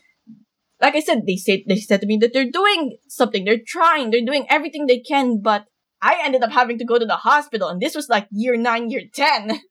like 0.81 0.95
I 0.95 0.99
said, 0.99 1.25
they 1.27 1.35
said 1.35 1.61
they 1.67 1.77
said 1.77 2.01
to 2.01 2.07
me 2.07 2.17
that 2.17 2.33
they're 2.33 2.49
doing 2.49 2.97
something, 3.07 3.45
they're 3.45 3.61
trying, 3.65 4.09
they're 4.11 4.25
doing 4.25 4.45
everything 4.49 4.87
they 4.87 4.99
can, 4.99 5.41
but 5.41 5.65
I 6.01 6.21
ended 6.23 6.43
up 6.43 6.51
having 6.51 6.77
to 6.79 6.85
go 6.85 6.97
to 6.97 7.05
the 7.05 7.15
hospital, 7.15 7.69
and 7.69 7.81
this 7.81 7.95
was 7.95 8.09
like 8.09 8.27
year 8.31 8.55
nine, 8.55 8.89
year 8.89 9.03
ten. 9.13 9.61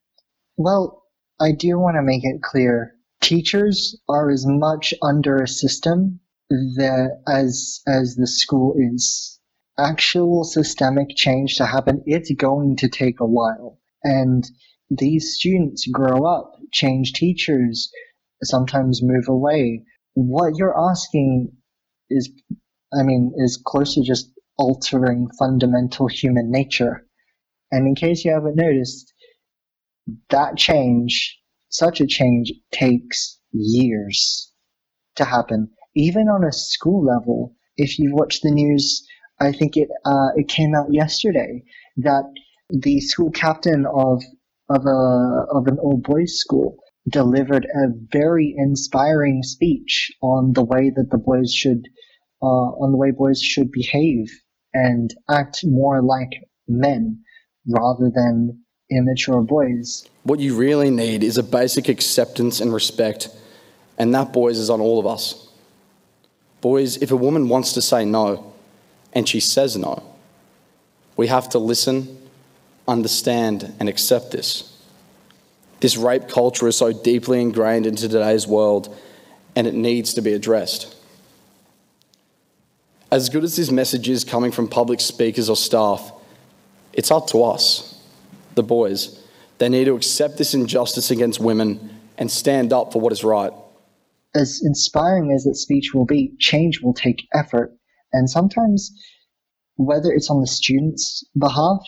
Well, 0.56 1.02
I 1.40 1.52
do 1.52 1.78
want 1.78 1.96
to 1.96 2.02
make 2.02 2.24
it 2.24 2.42
clear: 2.42 2.94
teachers 3.20 3.98
are 4.08 4.30
as 4.30 4.44
much 4.46 4.92
under 5.02 5.36
a 5.36 5.48
system 5.48 6.20
that 6.50 7.20
as 7.28 7.80
as 7.86 8.16
the 8.16 8.26
school 8.26 8.74
is. 8.76 9.34
Actual 9.78 10.42
systemic 10.42 11.10
change 11.14 11.54
to 11.54 11.64
happen, 11.64 12.02
it's 12.04 12.32
going 12.32 12.74
to 12.74 12.88
take 12.88 13.20
a 13.20 13.26
while, 13.26 13.78
and 14.02 14.44
these 14.90 15.36
students 15.38 15.86
grow 15.86 16.24
up, 16.24 16.54
change 16.72 17.12
teachers, 17.12 17.88
sometimes 18.42 19.00
move 19.02 19.28
away. 19.28 19.84
What 20.14 20.56
you're 20.56 20.76
asking 20.76 21.52
is, 22.10 22.28
I 22.92 23.04
mean, 23.04 23.32
is 23.36 23.62
close 23.64 23.94
to 23.94 24.02
just 24.02 24.32
altering 24.58 25.28
fundamental 25.38 26.08
human 26.08 26.50
nature. 26.50 27.06
And 27.70 27.86
in 27.86 27.94
case 27.94 28.24
you 28.24 28.32
haven't 28.32 28.56
noticed, 28.56 29.12
that 30.30 30.56
change, 30.56 31.38
such 31.68 32.00
a 32.00 32.06
change, 32.06 32.52
takes 32.72 33.40
years 33.52 34.52
to 35.16 35.24
happen. 35.24 35.70
Even 35.94 36.28
on 36.28 36.44
a 36.44 36.52
school 36.52 37.04
level, 37.04 37.54
if 37.76 37.98
you 37.98 38.14
watch 38.14 38.40
the 38.40 38.50
news, 38.50 39.06
I 39.40 39.52
think 39.52 39.76
it 39.76 39.88
uh, 40.04 40.30
it 40.36 40.48
came 40.48 40.74
out 40.74 40.92
yesterday 40.92 41.62
that 41.98 42.24
the 42.70 43.00
school 43.00 43.30
captain 43.30 43.86
of 43.86 44.22
of 44.68 44.84
a 44.84 45.46
of 45.50 45.66
an 45.66 45.78
old 45.80 46.02
boys 46.02 46.38
school 46.38 46.76
delivered 47.08 47.64
a 47.64 47.88
very 48.12 48.54
inspiring 48.56 49.42
speech 49.42 50.10
on 50.22 50.52
the 50.52 50.64
way 50.64 50.90
that 50.94 51.10
the 51.10 51.18
boys 51.18 51.52
should 51.52 51.88
uh, 52.42 52.68
on 52.82 52.92
the 52.92 52.98
way 52.98 53.10
boys 53.10 53.40
should 53.40 53.70
behave 53.70 54.28
and 54.78 55.12
act 55.28 55.64
more 55.64 56.00
like 56.02 56.30
men 56.68 57.20
rather 57.66 58.10
than 58.14 58.60
immature 58.90 59.42
boys. 59.42 60.08
What 60.22 60.38
you 60.38 60.54
really 60.54 60.90
need 60.90 61.24
is 61.24 61.36
a 61.36 61.42
basic 61.42 61.88
acceptance 61.88 62.60
and 62.60 62.72
respect, 62.72 63.28
and 63.98 64.14
that, 64.14 64.32
boys, 64.32 64.58
is 64.58 64.70
on 64.70 64.80
all 64.80 65.00
of 65.00 65.06
us. 65.06 65.48
Boys, 66.60 66.96
if 66.98 67.10
a 67.10 67.16
woman 67.16 67.48
wants 67.48 67.72
to 67.72 67.82
say 67.82 68.04
no 68.04 68.52
and 69.12 69.28
she 69.28 69.40
says 69.40 69.76
no, 69.76 70.02
we 71.16 71.26
have 71.26 71.48
to 71.50 71.58
listen, 71.58 72.16
understand, 72.86 73.74
and 73.80 73.88
accept 73.88 74.30
this. 74.30 74.76
This 75.80 75.96
rape 75.96 76.28
culture 76.28 76.68
is 76.68 76.76
so 76.76 76.92
deeply 76.92 77.40
ingrained 77.40 77.86
into 77.86 78.08
today's 78.08 78.46
world, 78.46 78.96
and 79.56 79.66
it 79.66 79.74
needs 79.74 80.14
to 80.14 80.20
be 80.20 80.32
addressed. 80.32 80.94
As 83.10 83.30
good 83.30 83.42
as 83.42 83.56
this 83.56 83.70
message 83.70 84.08
is 84.10 84.22
coming 84.22 84.52
from 84.52 84.68
public 84.68 85.00
speakers 85.00 85.48
or 85.48 85.56
staff, 85.56 86.12
it's 86.92 87.10
up 87.10 87.26
to 87.28 87.42
us, 87.42 87.98
the 88.54 88.62
boys. 88.62 89.18
They 89.56 89.70
need 89.70 89.86
to 89.86 89.96
accept 89.96 90.36
this 90.36 90.52
injustice 90.52 91.10
against 91.10 91.40
women 91.40 92.00
and 92.18 92.30
stand 92.30 92.70
up 92.70 92.92
for 92.92 93.00
what 93.00 93.12
is 93.12 93.24
right. 93.24 93.52
As 94.34 94.60
inspiring 94.62 95.32
as 95.32 95.44
that 95.44 95.54
speech 95.54 95.94
will 95.94 96.04
be, 96.04 96.34
change 96.38 96.82
will 96.82 96.92
take 96.92 97.26
effort. 97.32 97.74
And 98.12 98.28
sometimes, 98.28 98.92
whether 99.76 100.12
it's 100.12 100.28
on 100.28 100.42
the 100.42 100.46
students' 100.46 101.24
behalf 101.38 101.80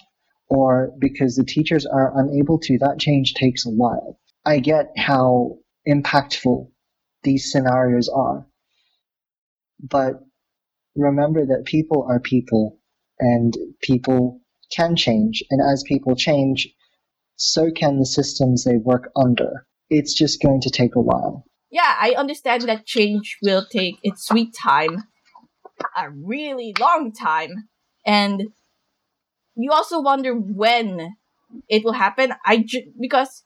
or 0.48 0.90
because 0.98 1.36
the 1.36 1.44
teachers 1.44 1.84
are 1.84 2.18
unable 2.18 2.58
to, 2.60 2.78
that 2.78 2.98
change 2.98 3.34
takes 3.34 3.66
a 3.66 3.70
while. 3.70 4.18
I 4.46 4.60
get 4.60 4.86
how 4.96 5.58
impactful 5.86 6.70
these 7.24 7.52
scenarios 7.52 8.08
are. 8.08 8.46
But 9.82 10.22
remember 10.96 11.46
that 11.46 11.64
people 11.64 12.06
are 12.08 12.20
people 12.20 12.78
and 13.18 13.54
people 13.82 14.40
can 14.74 14.96
change. 14.96 15.42
And 15.50 15.60
as 15.60 15.82
people 15.86 16.16
change, 16.16 16.68
so 17.36 17.70
can 17.70 17.98
the 17.98 18.06
systems 18.06 18.64
they 18.64 18.76
work 18.76 19.10
under. 19.16 19.66
It's 19.88 20.14
just 20.14 20.42
going 20.42 20.60
to 20.62 20.70
take 20.70 20.94
a 20.94 21.00
while. 21.00 21.44
Yeah, 21.70 21.96
I 22.00 22.14
understand 22.16 22.62
that 22.62 22.86
change 22.86 23.38
will 23.42 23.64
take 23.64 23.96
its 24.02 24.26
sweet 24.26 24.54
time, 24.54 25.04
a 25.96 26.10
really 26.10 26.74
long 26.78 27.12
time, 27.12 27.68
and 28.04 28.42
you 29.56 29.70
also 29.70 30.00
wonder 30.00 30.34
when 30.34 31.14
it 31.68 31.84
will 31.84 31.92
happen. 31.92 32.34
I 32.44 32.58
ju- 32.58 32.92
because 33.00 33.44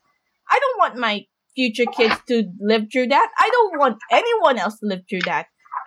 I 0.49 0.59
don't 0.59 0.79
want 0.79 0.97
my 0.97 1.27
future 1.55 1.87
kids 1.87 2.17
to 2.29 2.45
live 2.61 2.87
through 2.91 3.09
that. 3.09 3.31
I 3.39 3.51
don't 3.53 3.79
want 3.79 3.99
anyone 4.11 4.59
else 4.59 4.79
to 4.81 4.87
live 4.87 5.03
through 5.09 5.23
that. 5.27 5.47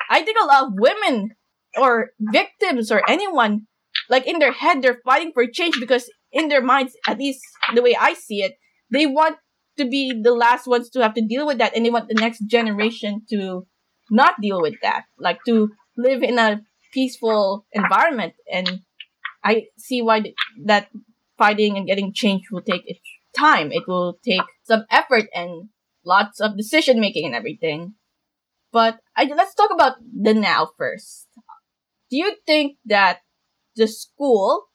I 0.10 0.22
think 0.22 0.38
a 0.40 0.46
lot 0.46 0.68
of 0.68 0.74
women 0.76 1.32
or 1.76 2.12
victims 2.20 2.92
or 2.92 3.02
anyone 3.10 3.68
like 4.10 4.26
in 4.28 4.40
their 4.40 4.52
head 4.52 4.82
they're 4.82 5.02
fighting 5.04 5.32
for 5.34 5.46
change 5.48 5.80
because 5.80 6.10
in 6.32 6.48
their 6.48 6.62
minds 6.62 6.94
at 7.08 7.18
least 7.18 7.42
the 7.76 7.82
way 7.82 7.96
i 8.00 8.14
see 8.14 8.42
it 8.42 8.54
they 8.92 9.06
want 9.06 9.38
to 9.78 9.86
be 9.86 10.14
the 10.24 10.34
last 10.34 10.68
ones 10.68 10.90
to 10.90 11.02
have 11.02 11.14
to 11.14 11.22
deal 11.22 11.46
with 11.46 11.58
that 11.58 11.76
and 11.76 11.86
they 11.86 11.90
want 11.90 12.08
the 12.08 12.16
next 12.16 12.40
generation 12.48 13.22
to 13.30 13.66
not 14.10 14.36
deal 14.42 14.62
with 14.62 14.76
that 14.82 15.04
like 15.20 15.40
to 15.46 15.70
live 15.98 16.24
in 16.24 16.40
a 16.40 16.62
peaceful 16.94 17.66
environment. 17.72 18.34
And 18.52 18.82
i 19.44 19.66
see 19.78 20.02
why 20.02 20.22
th- 20.22 20.36
that 20.66 20.90
fighting 21.38 21.78
and 21.78 21.88
getting 21.88 22.14
change 22.14 22.44
will 22.52 22.62
take 22.62 22.84
its 22.86 23.00
time. 23.38 23.72
It 23.72 23.84
will 23.88 24.18
take 24.26 24.42
some 24.64 24.86
effort 24.90 25.26
and 25.34 25.70
lots 26.04 26.40
of 26.40 26.58
decision 26.58 27.00
making 27.00 27.26
and 27.26 27.36
everything. 27.36 27.94
But 28.72 29.00
I, 29.16 29.26
let's 29.26 29.54
talk 29.54 29.70
about 29.72 29.98
the 30.02 30.34
now 30.34 30.70
first 30.78 31.28
do 32.10 32.18
you 32.18 32.36
think 32.46 32.78
that 32.86 33.20
the 33.76 33.88
school 33.88 34.66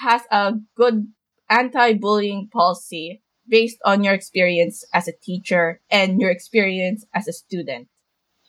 has 0.00 0.22
a 0.30 0.54
good 0.76 1.06
anti-bullying 1.48 2.48
policy 2.52 3.22
based 3.48 3.78
on 3.84 4.02
your 4.02 4.14
experience 4.14 4.84
as 4.92 5.08
a 5.08 5.12
teacher 5.22 5.80
and 5.90 6.20
your 6.20 6.30
experience 6.30 7.04
as 7.14 7.28
a 7.28 7.32
student? 7.32 7.88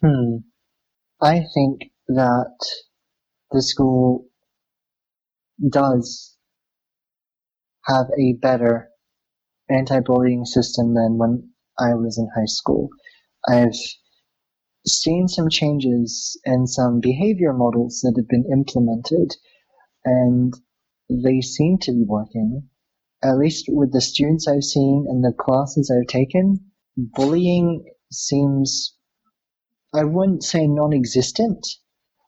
Hmm. 0.02 0.38
I 1.22 1.44
think 1.54 1.92
that 2.08 2.58
the 3.52 3.62
school 3.62 4.26
does 5.70 6.36
have 7.86 8.08
a 8.20 8.34
better 8.42 8.90
anti-bullying 9.70 10.46
system 10.46 10.94
than 10.94 11.18
when 11.18 11.50
I 11.80 11.94
was 11.96 12.18
in 12.18 12.30
high 12.36 12.46
school. 12.46 12.90
I've 13.48 13.76
seen 14.88 15.28
some 15.28 15.50
changes 15.50 16.40
and 16.46 16.70
some 16.70 17.00
behavior 17.00 17.54
models 17.54 18.02
that 18.02 18.14
have 18.18 18.28
been 18.28 18.46
implemented, 18.52 19.36
and 20.06 20.54
they 21.10 21.42
seem 21.42 21.78
to 21.80 21.92
be 21.92 22.04
working. 22.06 22.70
At 23.24 23.38
least 23.38 23.66
with 23.68 23.92
the 23.94 24.02
students 24.02 24.48
I've 24.48 24.64
seen 24.64 25.06
and 25.10 25.24
the 25.24 25.34
classes 25.38 25.92
I've 25.92 26.08
taken, 26.08 26.72
bullying 26.96 27.86
seems, 28.12 28.96
I 29.94 30.04
wouldn't 30.04 30.44
say 30.44 30.68
non 30.68 30.94
existent, 30.94 31.66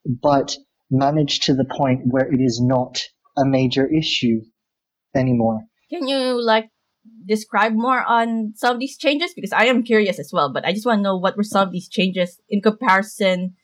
but 0.06 0.56
managed 0.89 1.43
to 1.43 1.54
the 1.54 1.65
point 1.65 2.02
where 2.06 2.32
it 2.32 2.41
is 2.41 2.60
not 2.62 3.02
a 3.38 3.45
major 3.45 3.88
issue 3.88 4.41
anymore. 5.15 5.62
Can 5.89 6.08
you 6.08 6.41
like 6.41 6.69
describe 7.26 7.74
more 7.74 8.04
on 8.04 8.54
some 8.56 8.74
of 8.76 8.80
these 8.80 8.98
changes? 8.98 9.34
Because 9.34 9.54
I 9.54 9.65
am 9.65 9.84
curious 9.84 10.19
as 10.19 10.32
well, 10.34 10.52
but 10.52 10.65
I 10.65 10.74
just 10.74 10.86
want 10.86 11.00
to 11.00 11.04
know 11.04 11.17
what 11.17 11.38
were 11.38 11.43
some 11.43 11.67
of 11.67 11.72
these 11.72 11.89
changes 11.89 12.39
in 12.50 12.62
comparison 12.62 13.56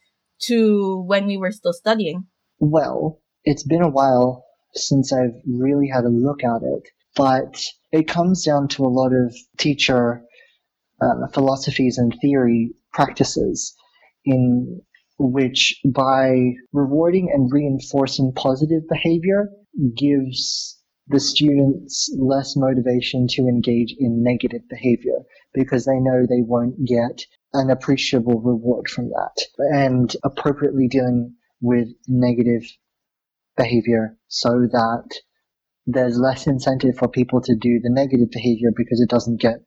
to 0.43 1.03
when 1.07 1.25
we 1.25 1.37
were 1.37 1.51
still 1.51 1.73
studying. 1.73 2.25
Well, 2.59 3.21
it's 3.43 3.63
been 3.63 3.81
a 3.81 3.89
while 3.89 4.45
since 4.73 5.13
I've 5.13 5.35
really 5.47 5.87
had 5.87 6.03
a 6.03 6.09
look 6.09 6.43
at 6.43 6.61
it, 6.63 6.89
but 7.15 7.61
it 7.91 8.07
comes 8.07 8.43
down 8.43 8.67
to 8.69 8.83
a 8.83 8.87
lot 8.87 9.11
of 9.13 9.35
teacher 9.57 10.23
uh, 11.01 11.27
philosophies 11.33 11.97
and 11.97 12.13
theory 12.21 12.71
practices 12.93 13.75
in 14.25 14.81
which 15.17 15.79
by 15.85 16.53
rewarding 16.73 17.29
and 17.33 17.51
reinforcing 17.51 18.33
positive 18.35 18.83
behavior 18.89 19.49
gives 19.95 20.74
the 21.07 21.19
students 21.19 22.13
less 22.17 22.55
motivation 22.55 23.27
to 23.27 23.43
engage 23.43 23.95
in 23.99 24.23
negative 24.23 24.67
behavior 24.69 25.19
because 25.53 25.85
they 25.85 25.99
know 25.99 26.25
they 26.25 26.41
won't 26.41 26.85
get 26.85 27.25
an 27.53 27.69
appreciable 27.69 28.41
reward 28.41 28.89
from 28.89 29.09
that 29.09 29.35
and 29.57 30.15
appropriately 30.23 30.87
dealing 30.87 31.33
with 31.61 31.87
negative 32.07 32.63
behavior 33.55 34.17
so 34.27 34.67
that 34.71 35.09
there's 35.85 36.17
less 36.17 36.47
incentive 36.47 36.97
for 36.97 37.07
people 37.07 37.39
to 37.41 37.55
do 37.55 37.79
the 37.79 37.89
negative 37.89 38.29
behavior 38.31 38.69
because 38.75 38.99
it 38.99 39.09
doesn't 39.09 39.39
get 39.39 39.59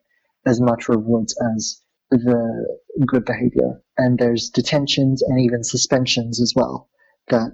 as 0.47 0.61
much 0.61 0.89
rewards 0.89 1.35
as 1.55 1.81
the 2.11 2.79
good 3.07 3.25
behavior. 3.25 3.81
And 3.97 4.19
there's 4.19 4.51
detentions 4.51 5.23
and 5.23 5.41
even 5.41 5.63
suspensions 5.63 6.41
as 6.41 6.53
well 6.57 6.89
that 7.29 7.53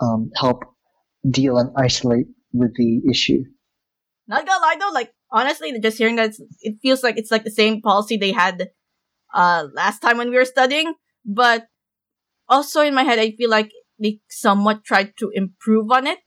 um, 0.00 0.30
help 0.34 0.64
deal 1.30 1.58
and 1.58 1.70
isolate 1.76 2.26
with 2.52 2.74
the 2.76 3.02
issue. 3.08 3.44
Not 4.28 4.46
gonna 4.46 4.60
lie 4.60 4.76
though, 4.78 4.92
like 4.92 5.12
honestly, 5.30 5.78
just 5.80 5.98
hearing 5.98 6.16
that, 6.16 6.32
it 6.60 6.76
feels 6.82 7.02
like 7.02 7.18
it's 7.18 7.30
like 7.30 7.44
the 7.44 7.50
same 7.50 7.80
policy 7.82 8.16
they 8.16 8.32
had 8.32 8.68
uh 9.34 9.66
last 9.74 10.00
time 10.00 10.18
when 10.18 10.30
we 10.30 10.36
were 10.36 10.44
studying. 10.44 10.94
But 11.24 11.66
also 12.48 12.80
in 12.80 12.94
my 12.94 13.02
head, 13.02 13.18
I 13.18 13.32
feel 13.32 13.50
like 13.50 13.70
they 13.98 14.20
somewhat 14.28 14.84
tried 14.84 15.16
to 15.18 15.30
improve 15.34 15.90
on 15.90 16.06
it 16.06 16.20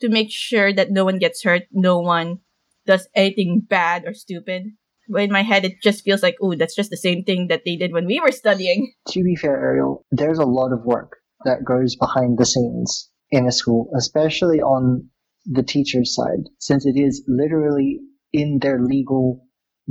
to 0.00 0.08
make 0.08 0.28
sure 0.30 0.72
that 0.72 0.90
no 0.90 1.04
one 1.04 1.18
gets 1.18 1.42
hurt, 1.42 1.62
no 1.72 1.98
one 1.98 2.38
does 2.86 3.08
anything 3.14 3.62
bad 3.68 4.04
or 4.06 4.14
stupid. 4.14 4.64
But 5.08 5.22
in 5.22 5.32
my 5.32 5.42
head, 5.42 5.64
it 5.64 5.82
just 5.82 6.04
feels 6.04 6.22
like, 6.22 6.36
oh, 6.40 6.54
that's 6.54 6.76
just 6.76 6.90
the 6.90 6.96
same 6.96 7.24
thing 7.24 7.48
that 7.48 7.62
they 7.64 7.76
did 7.76 7.92
when 7.92 8.06
we 8.06 8.20
were 8.20 8.32
studying. 8.32 8.92
To 9.08 9.22
be 9.22 9.34
fair, 9.34 9.56
Ariel, 9.58 10.06
there's 10.10 10.38
a 10.38 10.44
lot 10.44 10.72
of 10.72 10.84
work 10.84 11.18
that 11.44 11.64
goes 11.64 11.96
behind 11.96 12.38
the 12.38 12.46
scenes 12.46 13.10
in 13.30 13.46
a 13.46 13.52
school, 13.52 13.90
especially 13.96 14.60
on 14.60 15.08
the 15.44 15.62
teacher's 15.62 16.14
side, 16.14 16.48
since 16.58 16.86
it 16.86 16.96
is 16.96 17.24
literally 17.28 18.00
in 18.32 18.58
their 18.60 18.80
legal 18.80 19.46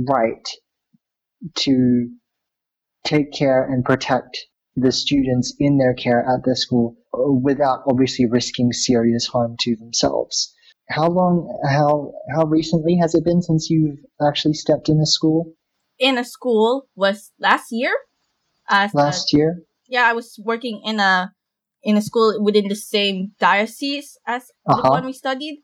right 0.08 0.48
to 1.56 2.08
take 3.04 3.32
care 3.32 3.64
and 3.64 3.84
protect 3.84 4.38
the 4.76 4.92
students 4.92 5.54
in 5.58 5.78
their 5.78 5.94
care 5.94 6.20
at 6.20 6.44
the 6.44 6.54
school 6.56 6.96
without 7.42 7.80
obviously 7.88 8.26
risking 8.26 8.72
serious 8.72 9.26
harm 9.26 9.56
to 9.60 9.76
themselves. 9.76 10.54
how 10.88 11.08
long, 11.08 11.46
how 11.68 12.12
how 12.34 12.44
recently 12.46 12.96
has 13.00 13.14
it 13.14 13.24
been 13.24 13.42
since 13.42 13.70
you've 13.70 13.98
actually 14.26 14.54
stepped 14.54 14.88
in 14.88 14.98
a 15.00 15.06
school? 15.06 15.52
In 15.98 16.18
a 16.18 16.24
school 16.24 16.88
was 16.96 17.32
last 17.38 17.66
year. 17.70 17.92
Uh, 18.68 18.86
As 18.86 18.94
Last 18.94 19.32
year. 19.32 19.62
yeah, 19.88 20.04
I 20.06 20.12
was 20.14 20.38
working 20.44 20.82
in 20.84 21.00
a 21.00 21.32
in 21.82 21.96
a 21.96 22.02
school 22.02 22.42
within 22.42 22.68
the 22.68 22.74
same 22.76 23.32
diocese 23.38 24.18
as 24.26 24.48
the 24.66 24.74
Uh-huh. 24.74 24.90
one 24.90 25.06
we 25.06 25.12
studied, 25.12 25.62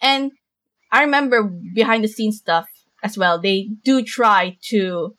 and 0.00 0.32
I 0.92 1.02
remember 1.02 1.42
behind 1.74 2.04
the 2.04 2.08
scenes 2.08 2.38
stuff 2.38 2.66
as 3.02 3.16
well. 3.18 3.40
They 3.40 3.70
do 3.84 4.02
try 4.02 4.58
to 4.70 5.16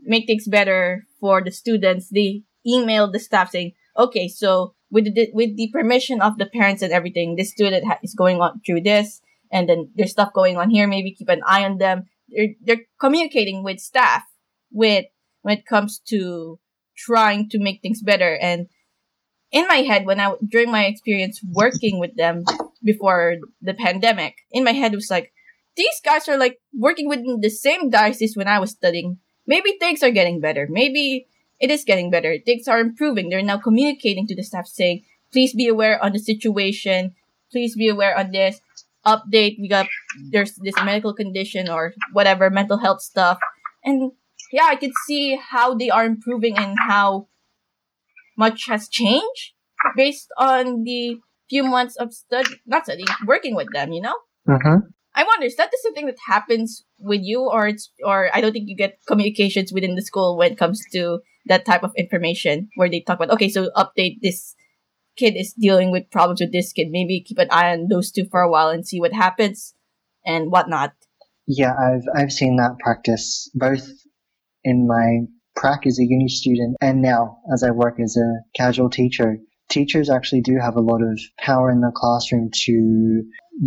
make 0.00 0.26
things 0.26 0.48
better 0.48 1.04
for 1.20 1.42
the 1.42 1.50
students. 1.50 2.08
They 2.10 2.42
email 2.66 3.10
the 3.10 3.18
staff 3.18 3.50
saying, 3.50 3.72
"Okay, 3.96 4.28
so 4.28 4.74
with 4.90 5.14
the 5.14 5.30
with 5.32 5.56
the 5.56 5.68
permission 5.72 6.20
of 6.20 6.38
the 6.38 6.46
parents 6.46 6.82
and 6.82 6.92
everything, 6.92 7.36
this 7.36 7.50
student 7.52 7.86
ha- 7.86 7.98
is 8.02 8.14
going 8.14 8.40
on 8.40 8.60
through 8.64 8.82
this, 8.82 9.20
and 9.50 9.68
then 9.68 9.90
there's 9.94 10.12
stuff 10.12 10.32
going 10.32 10.56
on 10.56 10.70
here. 10.70 10.86
Maybe 10.86 11.12
keep 11.14 11.28
an 11.28 11.42
eye 11.46 11.64
on 11.64 11.78
them." 11.78 12.04
They're 12.28 12.54
they're 12.60 12.84
communicating 12.98 13.62
with 13.62 13.78
staff 13.78 14.24
with 14.72 15.06
when 15.42 15.58
it 15.58 15.66
comes 15.66 16.00
to 16.10 16.58
trying 16.96 17.48
to 17.50 17.58
make 17.58 17.80
things 17.82 18.02
better 18.02 18.36
and 18.40 18.66
in 19.52 19.66
my 19.68 19.76
head 19.76 20.06
when 20.06 20.20
i 20.20 20.32
during 20.48 20.70
my 20.70 20.84
experience 20.84 21.40
working 21.52 21.98
with 21.98 22.14
them 22.16 22.44
before 22.84 23.36
the 23.62 23.74
pandemic 23.74 24.36
in 24.50 24.64
my 24.64 24.72
head 24.72 24.92
was 24.92 25.10
like 25.10 25.32
these 25.76 26.00
guys 26.04 26.28
are 26.28 26.38
like 26.38 26.58
working 26.74 27.08
within 27.08 27.40
the 27.40 27.50
same 27.50 27.90
diocese 27.90 28.36
when 28.36 28.48
i 28.48 28.58
was 28.58 28.70
studying. 28.70 29.18
Maybe 29.46 29.76
things 29.78 30.02
are 30.02 30.10
getting 30.10 30.40
better. 30.40 30.66
Maybe 30.68 31.28
it 31.60 31.70
is 31.70 31.84
getting 31.84 32.10
better. 32.10 32.36
Things 32.44 32.66
are 32.66 32.80
improving. 32.80 33.28
They're 33.28 33.42
now 33.42 33.58
communicating 33.58 34.26
to 34.26 34.34
the 34.34 34.42
staff 34.42 34.66
saying 34.66 35.04
please 35.32 35.54
be 35.54 35.68
aware 35.68 36.02
on 36.02 36.12
the 36.12 36.18
situation. 36.18 37.14
Please 37.52 37.76
be 37.76 37.88
aware 37.88 38.18
on 38.18 38.32
this 38.32 38.60
update. 39.04 39.56
We 39.60 39.68
got 39.68 39.86
there's 40.32 40.54
this 40.56 40.74
medical 40.82 41.14
condition 41.14 41.68
or 41.68 41.94
whatever 42.12 42.50
mental 42.50 42.78
health 42.78 43.02
stuff. 43.02 43.38
And 43.84 44.12
yeah, 44.50 44.66
I 44.66 44.76
could 44.76 44.92
see 45.06 45.36
how 45.36 45.74
they 45.74 45.90
are 45.90 46.04
improving 46.04 46.56
and 46.56 46.76
how 46.88 47.28
much 48.36 48.66
has 48.68 48.88
changed 48.88 49.52
based 49.96 50.28
on 50.38 50.84
the 50.84 51.18
few 51.48 51.64
months 51.64 51.96
of 51.96 52.12
study, 52.12 52.60
not 52.66 52.84
studying, 52.84 53.06
working 53.26 53.54
with 53.54 53.68
them, 53.72 53.92
you 53.92 54.02
know? 54.02 54.16
Mm-hmm. 54.48 54.88
I 55.14 55.24
wonder, 55.24 55.46
is 55.46 55.56
that 55.56 55.70
the 55.70 55.78
same 55.82 55.94
thing 55.94 56.06
that 56.06 56.18
happens 56.26 56.84
with 56.98 57.20
you 57.22 57.48
or 57.48 57.68
it's, 57.68 57.90
or 58.04 58.28
I 58.34 58.40
don't 58.40 58.52
think 58.52 58.68
you 58.68 58.76
get 58.76 58.98
communications 59.06 59.72
within 59.72 59.94
the 59.94 60.02
school 60.02 60.36
when 60.36 60.52
it 60.52 60.58
comes 60.58 60.82
to 60.92 61.20
that 61.46 61.64
type 61.64 61.82
of 61.82 61.92
information 61.96 62.68
where 62.74 62.90
they 62.90 63.00
talk 63.00 63.18
about, 63.18 63.32
okay, 63.32 63.48
so 63.48 63.70
update 63.76 64.18
this 64.20 64.54
kid 65.16 65.34
is 65.36 65.54
dealing 65.54 65.90
with 65.90 66.10
problems 66.10 66.40
with 66.40 66.52
this 66.52 66.72
kid. 66.72 66.88
Maybe 66.90 67.24
keep 67.26 67.38
an 67.38 67.48
eye 67.50 67.72
on 67.72 67.88
those 67.88 68.10
two 68.10 68.26
for 68.30 68.40
a 68.42 68.50
while 68.50 68.68
and 68.68 68.86
see 68.86 69.00
what 69.00 69.14
happens 69.14 69.74
and 70.24 70.50
whatnot. 70.50 70.92
Yeah, 71.46 71.72
I've 71.72 72.04
I've 72.14 72.32
seen 72.32 72.56
that 72.56 72.78
practice 72.80 73.50
both 73.54 73.88
in 74.64 74.86
my 74.86 75.26
prac 75.56 75.86
as 75.86 75.98
a 75.98 76.04
uni 76.04 76.28
student 76.28 76.76
and 76.80 77.02
now 77.02 77.38
as 77.52 77.62
I 77.62 77.70
work 77.70 77.98
as 77.98 78.16
a 78.16 78.28
casual 78.54 78.90
teacher. 78.90 79.38
Teachers 79.68 80.08
actually 80.08 80.42
do 80.42 80.58
have 80.62 80.76
a 80.76 80.80
lot 80.80 81.02
of 81.02 81.18
power 81.38 81.70
in 81.72 81.80
the 81.80 81.90
classroom 81.92 82.50
to 82.66 83.22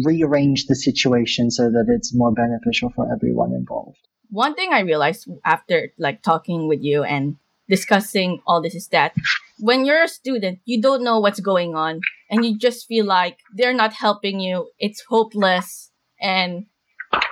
rearrange 0.05 0.67
the 0.67 0.75
situation 0.75 1.51
so 1.51 1.63
that 1.63 1.85
it's 1.89 2.15
more 2.15 2.31
beneficial 2.31 2.89
for 2.95 3.11
everyone 3.11 3.51
involved. 3.53 3.97
one 4.29 4.53
thing 4.53 4.71
I 4.71 4.81
realized 4.81 5.27
after 5.43 5.91
like 5.97 6.21
talking 6.21 6.67
with 6.67 6.81
you 6.81 7.03
and 7.03 7.35
discussing 7.67 8.41
all 8.45 8.61
this 8.61 8.75
is 8.75 8.87
that 8.89 9.13
when 9.59 9.85
you're 9.85 10.03
a 10.03 10.07
student, 10.07 10.59
you 10.65 10.81
don't 10.81 11.03
know 11.03 11.19
what's 11.19 11.39
going 11.39 11.75
on 11.75 11.99
and 12.29 12.45
you 12.45 12.57
just 12.57 12.87
feel 12.87 13.05
like 13.05 13.39
they're 13.55 13.73
not 13.73 13.93
helping 13.93 14.39
you. 14.39 14.69
It's 14.79 15.03
hopeless 15.09 15.91
and 16.21 16.65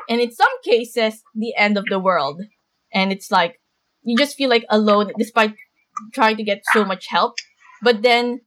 and 0.10 0.22
in 0.22 0.32
some 0.32 0.62
cases 0.64 1.24
the 1.36 1.54
end 1.56 1.78
of 1.78 1.86
the 1.90 2.00
world. 2.00 2.42
And 2.94 3.12
it's 3.12 3.32
like 3.32 3.60
you 4.08 4.18
just 4.18 4.38
feel 4.38 4.50
like 4.50 4.66
alone 4.70 5.12
despite 5.18 5.54
trying 6.14 6.38
to 6.38 6.44
get 6.44 6.62
so 6.74 6.86
much 6.86 7.08
help. 7.10 7.36
But 7.84 8.02
then 8.04 8.42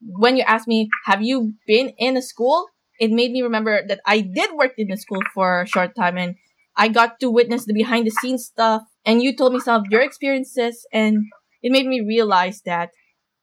when 0.00 0.36
you 0.36 0.44
ask 0.46 0.68
me, 0.68 0.88
have 1.06 1.22
you 1.22 1.54
been 1.66 1.90
in 1.98 2.16
a 2.16 2.22
school? 2.22 2.66
It 3.00 3.10
made 3.10 3.32
me 3.32 3.42
remember 3.42 3.82
that 3.88 4.00
I 4.06 4.20
did 4.20 4.52
work 4.54 4.72
in 4.78 4.92
a 4.92 4.96
school 4.96 5.22
for 5.34 5.62
a 5.62 5.66
short 5.66 5.96
time 5.96 6.18
and 6.18 6.36
I 6.76 6.88
got 6.88 7.20
to 7.20 7.30
witness 7.30 7.64
the 7.66 7.74
behind 7.74 8.06
the 8.06 8.10
scenes 8.10 8.46
stuff 8.46 8.82
and 9.06 9.22
you 9.22 9.36
told 9.36 9.52
me 9.52 9.60
some 9.60 9.82
of 9.82 9.86
your 9.90 10.00
experiences 10.02 10.86
and 10.92 11.18
it 11.62 11.72
made 11.72 11.86
me 11.86 12.00
realize 12.00 12.62
that 12.66 12.90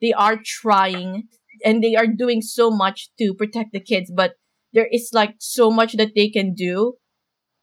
they 0.02 0.14
are 0.14 0.40
trying 0.44 1.28
and 1.66 1.84
they 1.84 1.96
are 1.96 2.08
doing 2.08 2.42
so 2.42 2.72
much 2.72 3.10
to 3.20 3.34
protect 3.34 3.72
the 3.74 3.80
kids, 3.80 4.12
but 4.16 4.34
there 4.74 4.88
is 4.92 5.12
like 5.14 5.36
so 5.40 5.70
much 5.72 5.94
that 5.94 6.14
they 6.16 6.30
can 6.30 6.54
do 6.54 6.96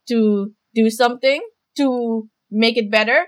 to 0.09 0.53
do 0.75 0.91
something 0.91 1.43
to 1.77 2.29
make 2.51 2.77
it 2.77 2.91
better. 2.91 3.27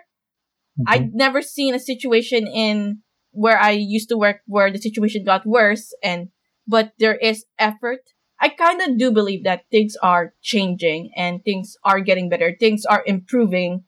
I'd 0.87 1.09
mm-hmm. 1.09 1.17
never 1.17 1.43
seen 1.43 1.75
a 1.75 1.79
situation 1.79 2.47
in 2.47 3.03
where 3.33 3.59
I 3.59 3.71
used 3.71 4.09
to 4.09 4.17
work 4.17 4.41
where 4.47 4.71
the 4.71 4.79
situation 4.79 5.25
got 5.25 5.47
worse 5.47 5.95
and 6.03 6.29
but 6.67 6.93
there 6.99 7.17
is 7.17 7.45
effort. 7.59 8.01
I 8.41 8.49
kind 8.49 8.81
of 8.81 8.99
do 8.99 9.13
believe 9.13 9.45
that 9.45 9.65
things 9.71 9.97
are 10.03 10.35
changing 10.41 11.11
and 11.17 11.45
things 11.45 11.77
are 11.85 12.01
getting 12.01 12.29
better. 12.29 12.57
Things 12.59 12.85
are 12.85 13.03
improving 13.07 13.85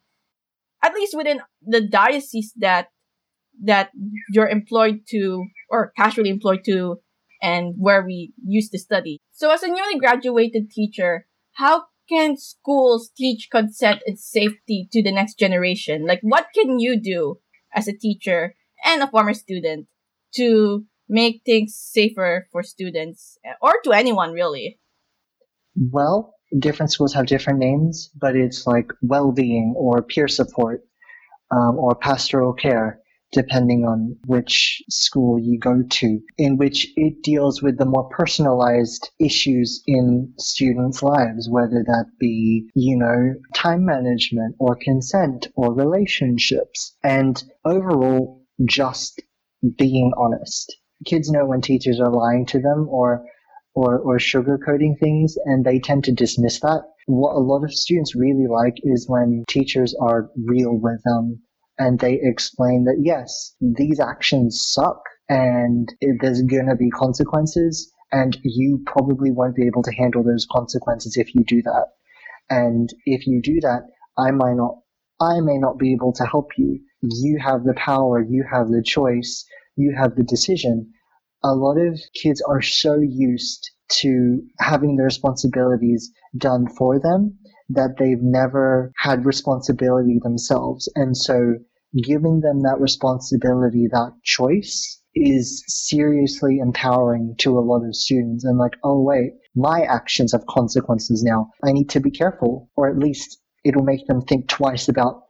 at 0.85 0.95
least 0.95 1.17
within 1.17 1.41
the 1.63 1.81
diocese 1.81 2.53
that 2.57 2.89
that 3.63 3.91
you're 4.33 4.49
employed 4.49 5.01
to 5.09 5.45
or 5.71 5.93
casually 5.97 6.31
employed 6.31 6.65
to 6.65 6.97
and 7.41 7.75
where 7.77 8.05
we 8.05 8.33
used 8.45 8.73
to 8.73 8.79
study. 8.79 9.21
So 9.33 9.51
as 9.51 9.63
a 9.63 9.69
newly 9.69 9.99
graduated 9.99 10.71
teacher, 10.71 11.27
how 11.55 11.85
can 12.09 12.37
schools 12.37 13.11
teach 13.17 13.49
consent 13.51 14.03
and 14.07 14.19
safety 14.19 14.89
to 14.93 15.03
the 15.03 15.13
next 15.13 15.39
generation? 15.39 16.07
Like 16.07 16.21
what 16.23 16.47
can 16.55 16.79
you 16.79 17.01
do 17.01 17.39
as 17.75 17.89
a 17.89 17.97
teacher 17.97 18.55
and 18.85 19.03
a 19.03 19.11
former 19.11 19.35
student 19.35 19.87
to 20.35 20.85
make 21.09 21.43
things 21.45 21.75
safer 21.75 22.49
for 22.51 22.63
students 22.63 23.39
or 23.61 23.75
to 23.85 23.93
anyone 23.93 24.33
really? 24.33 24.79
Well, 25.77 26.35
different 26.59 26.93
schools 26.93 27.15
have 27.15 27.27
different 27.27 27.59
names, 27.59 28.11
but 28.19 28.37
it's 28.37 28.67
like 28.67 28.91
well-being 29.03 29.75
or 29.77 30.03
peer 30.03 30.29
support 30.29 30.83
um, 31.51 31.79
or 31.79 31.95
pastoral 31.95 32.53
care, 32.53 33.01
depending 33.33 33.85
on 33.85 34.15
which 34.27 34.83
school 34.91 35.39
you 35.39 35.59
go 35.59 35.83
to, 35.89 36.21
in 36.37 36.59
which 36.59 36.93
it 36.97 37.23
deals 37.23 37.63
with 37.63 37.79
the 37.79 37.87
more 37.87 38.09
personalized 38.11 39.11
issues 39.19 39.83
in 39.87 40.33
students' 40.39 41.03
lives, 41.03 41.49
whether 41.49 41.83
that 41.83 42.05
be, 42.21 42.69
you 42.75 42.97
know, 42.97 43.35
time 43.55 43.85
management 43.87 44.55
or 44.59 44.77
consent 44.77 45.49
or 45.57 45.75
relationships, 45.75 46.95
and 47.03 47.43
overall 47.65 48.45
just 48.67 49.21
being 49.79 50.13
honest. 50.17 50.77
Kids 51.07 51.31
know 51.31 51.47
when 51.47 51.63
teachers 51.63 52.01
are 52.01 52.13
lying 52.13 52.47
to 52.47 52.61
them 52.61 52.87
or 52.89 53.25
or, 53.75 53.99
or 54.01 54.19
sugarcoating 54.19 54.99
things, 55.01 55.35
and 55.47 55.65
they 55.65 55.79
tend 55.79 56.05
to 56.05 56.13
dismiss 56.13 56.61
that. 56.61 56.83
What 57.07 57.35
a 57.35 57.39
lot 57.39 57.65
of 57.65 57.73
students 57.73 58.15
really 58.15 58.47
like 58.47 58.75
is 58.83 59.09
when 59.09 59.45
teachers 59.49 59.97
are 59.99 60.31
real 60.37 60.77
with 60.77 61.03
them 61.05 61.41
and 61.79 61.99
they 61.99 62.19
explain 62.23 62.85
that 62.85 63.01
yes, 63.03 63.55
these 63.61 64.01
actions 64.01 64.65
suck 64.69 65.03
and 65.29 65.89
there's 66.21 66.43
gonna 66.43 66.77
be 66.77 66.91
consequences, 66.91 67.91
and 68.11 68.37
you 68.43 68.83
probably 68.87 69.31
won't 69.31 69.57
be 69.57 69.67
able 69.67 69.83
to 69.83 69.93
handle 69.93 70.23
those 70.23 70.47
consequences 70.51 71.17
if 71.17 71.35
you 71.35 71.45
do 71.45 71.63
that. 71.63 71.87
And 72.51 72.91
if 73.07 73.27
you 73.27 73.41
do 73.43 73.61
that, 73.61 73.89
I 74.19 74.31
might 74.31 74.55
not, 74.55 74.79
I 75.21 75.41
may 75.41 75.59
not 75.59 75.79
be 75.79 75.93
able 75.93 76.13
to 76.15 76.27
help 76.27 76.51
you. 76.59 76.81
You 77.01 77.39
have 77.43 77.65
the 77.65 77.75
power, 77.75 78.23
you 78.23 78.45
have 78.53 78.69
the 78.69 78.83
choice, 78.83 79.47
you 79.77 79.95
have 79.97 80.17
the 80.17 80.25
decision 80.25 80.93
a 81.45 81.55
lot 81.55 81.77
of 81.77 82.01
kids 82.15 82.41
are 82.43 82.63
so 82.63 82.99
used 83.01 83.71
to 83.89 84.43
having 84.61 84.97
the 84.97 85.03
responsibilities 85.03 86.11
done 86.37 86.69
for 86.69 87.01
them 87.01 87.39
that 87.75 87.97
they've 87.99 88.23
never 88.23 88.93
had 88.99 89.27
responsibility 89.27 90.19
themselves. 90.23 90.91
And 90.95 91.17
so 91.17 91.55
giving 92.03 92.41
them 92.41 92.63
that 92.63 92.81
responsibility, 92.81 93.87
that 93.91 94.13
choice 94.25 95.01
is 95.15 95.63
seriously 95.67 96.59
empowering 96.59 97.35
to 97.39 97.59
a 97.59 97.61
lot 97.61 97.85
of 97.87 97.95
students 97.95 98.45
and 98.45 98.59
like, 98.59 98.73
oh 98.83 99.03
wait, 99.03 99.33
my 99.55 99.83
actions 99.83 100.33
have 100.33 100.47
consequences 100.47 101.23
now. 101.23 101.51
I 101.63 101.73
need 101.73 101.91
to 101.91 102.01
be 102.01 102.11
careful 102.11 102.71
or 102.77 102.89
at 102.89 102.99
least 102.99 103.39
it'll 103.65 103.85
make 103.85 104.07
them 104.07 104.23
think 104.23 104.49
twice 104.49 104.89
about, 104.89 105.23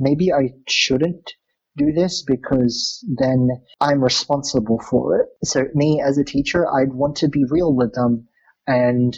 maybe 0.00 0.32
I 0.32 0.50
shouldn't 0.68 1.32
do 1.76 1.92
this 1.92 2.22
because 2.22 3.04
then 3.18 3.48
I'm 3.80 4.02
responsible 4.02 4.80
for 4.80 5.20
it. 5.20 5.28
So 5.46 5.66
me 5.74 6.02
as 6.04 6.18
a 6.18 6.24
teacher, 6.24 6.66
I'd 6.66 6.92
want 6.92 7.16
to 7.16 7.28
be 7.28 7.44
real 7.48 7.74
with 7.74 7.94
them 7.94 8.26
and 8.66 9.16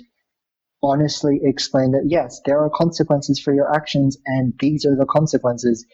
honestly 0.83 1.41
explain 1.43 1.93
that 1.93 2.07
yes, 2.07 2.41
there 2.45 2.61
are 2.61 2.71
consequences 2.71 3.41
for 3.41 3.55
your 3.55 3.75
actions 3.75 4.17
and 4.27 4.55
these 4.61 4.85
are 4.85 4.97
the 4.97 5.07
consequences. 5.07 5.85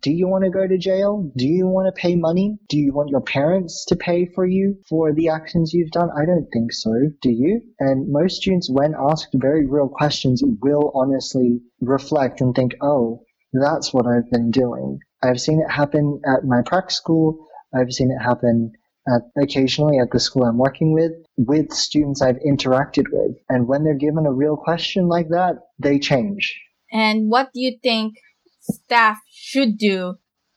Do 0.00 0.12
you 0.12 0.28
want 0.28 0.44
to 0.44 0.50
go 0.50 0.66
to 0.66 0.78
jail? 0.78 1.28
Do 1.36 1.46
you 1.46 1.66
want 1.66 1.92
to 1.92 2.00
pay 2.00 2.14
money? 2.14 2.56
Do 2.68 2.78
you 2.78 2.92
want 2.92 3.10
your 3.10 3.20
parents 3.20 3.84
to 3.86 3.96
pay 3.96 4.26
for 4.26 4.46
you 4.46 4.76
for 4.88 5.12
the 5.12 5.28
actions 5.28 5.72
you've 5.72 5.90
done? 5.90 6.08
I 6.16 6.24
don't 6.24 6.46
think 6.52 6.72
so. 6.72 6.92
Do 7.20 7.30
you? 7.30 7.60
And 7.80 8.08
most 8.12 8.36
students, 8.36 8.70
when 8.70 8.94
asked 8.96 9.34
very 9.34 9.66
real 9.66 9.88
questions, 9.88 10.40
will 10.62 10.92
honestly 10.94 11.60
reflect 11.80 12.40
and 12.40 12.54
think, 12.54 12.74
oh, 12.80 13.24
that's 13.52 13.92
what 13.92 14.06
I've 14.06 14.30
been 14.30 14.52
doing. 14.52 15.00
I've 15.20 15.40
seen 15.40 15.60
it 15.60 15.70
happen 15.70 16.20
at 16.24 16.44
my 16.44 16.62
prac 16.64 16.92
school. 16.92 17.44
I've 17.74 17.92
seen 17.92 18.12
it 18.12 18.22
happen 18.22 18.72
at, 19.08 19.22
occasionally 19.40 19.98
at 19.98 20.10
the 20.10 20.20
school 20.20 20.44
I'm 20.44 20.58
working 20.58 20.92
with, 20.92 21.12
with 21.36 21.72
students 21.72 22.22
I've 22.22 22.38
interacted 22.46 23.04
with. 23.10 23.36
And 23.48 23.66
when 23.66 23.84
they're 23.84 23.94
given 23.94 24.26
a 24.26 24.32
real 24.32 24.56
question 24.56 25.08
like 25.08 25.28
that, 25.28 25.56
they 25.78 25.98
change. 25.98 26.58
And 26.90 27.30
what 27.30 27.50
do 27.54 27.60
you 27.60 27.78
think 27.82 28.14
staff 28.60 29.18
should 29.30 29.78
do 29.78 30.14